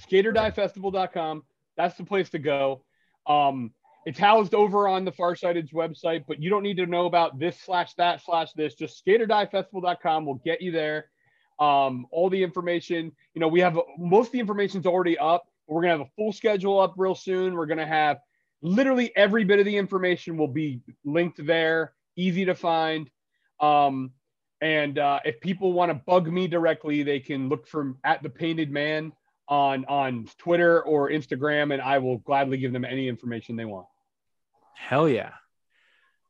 [0.09, 1.43] Skateordiefestival.com.
[1.77, 2.83] That's the place to go.
[3.27, 3.73] Um,
[4.09, 7.59] it's housed over on the Farsighted's website, but you don't need to know about this
[7.61, 8.73] slash that slash this.
[8.73, 11.11] Just skateordiefestival.com will get you there.
[11.59, 15.45] Um, all the information, you know, we have most of the information's already up.
[15.67, 17.53] We're gonna have a full schedule up real soon.
[17.53, 18.17] We're gonna have
[18.63, 23.11] literally every bit of the information will be linked there, easy to find.
[23.59, 24.09] Um,
[24.59, 28.29] and uh, if people want to bug me directly, they can look for at the
[28.29, 29.13] Painted Man
[29.47, 33.85] on on Twitter or Instagram, and I will gladly give them any information they want.
[34.79, 35.31] Hell yeah.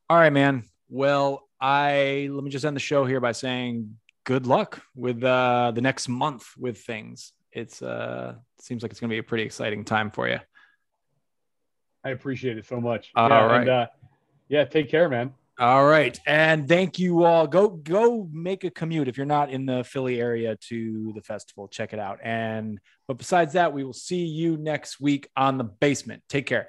[0.10, 0.64] All right, man.
[0.89, 3.95] Well, I let me just end the show here by saying
[4.26, 7.32] good luck with uh, the next month with things.
[7.52, 10.39] It's uh seems like it's gonna be a pretty exciting time for you.
[12.04, 13.12] I appreciate it so much.
[13.16, 13.62] All yeah, right.
[13.62, 13.88] And, uh,
[14.50, 15.34] yeah, take care, man.
[15.60, 16.18] All right.
[16.26, 17.45] And thank you all.
[17.45, 21.68] Go go make a commute if you're not in the Philly area to the festival.
[21.68, 22.20] Check it out.
[22.24, 26.24] And but besides that, we will see you next week on the basement.
[26.30, 26.68] Take care.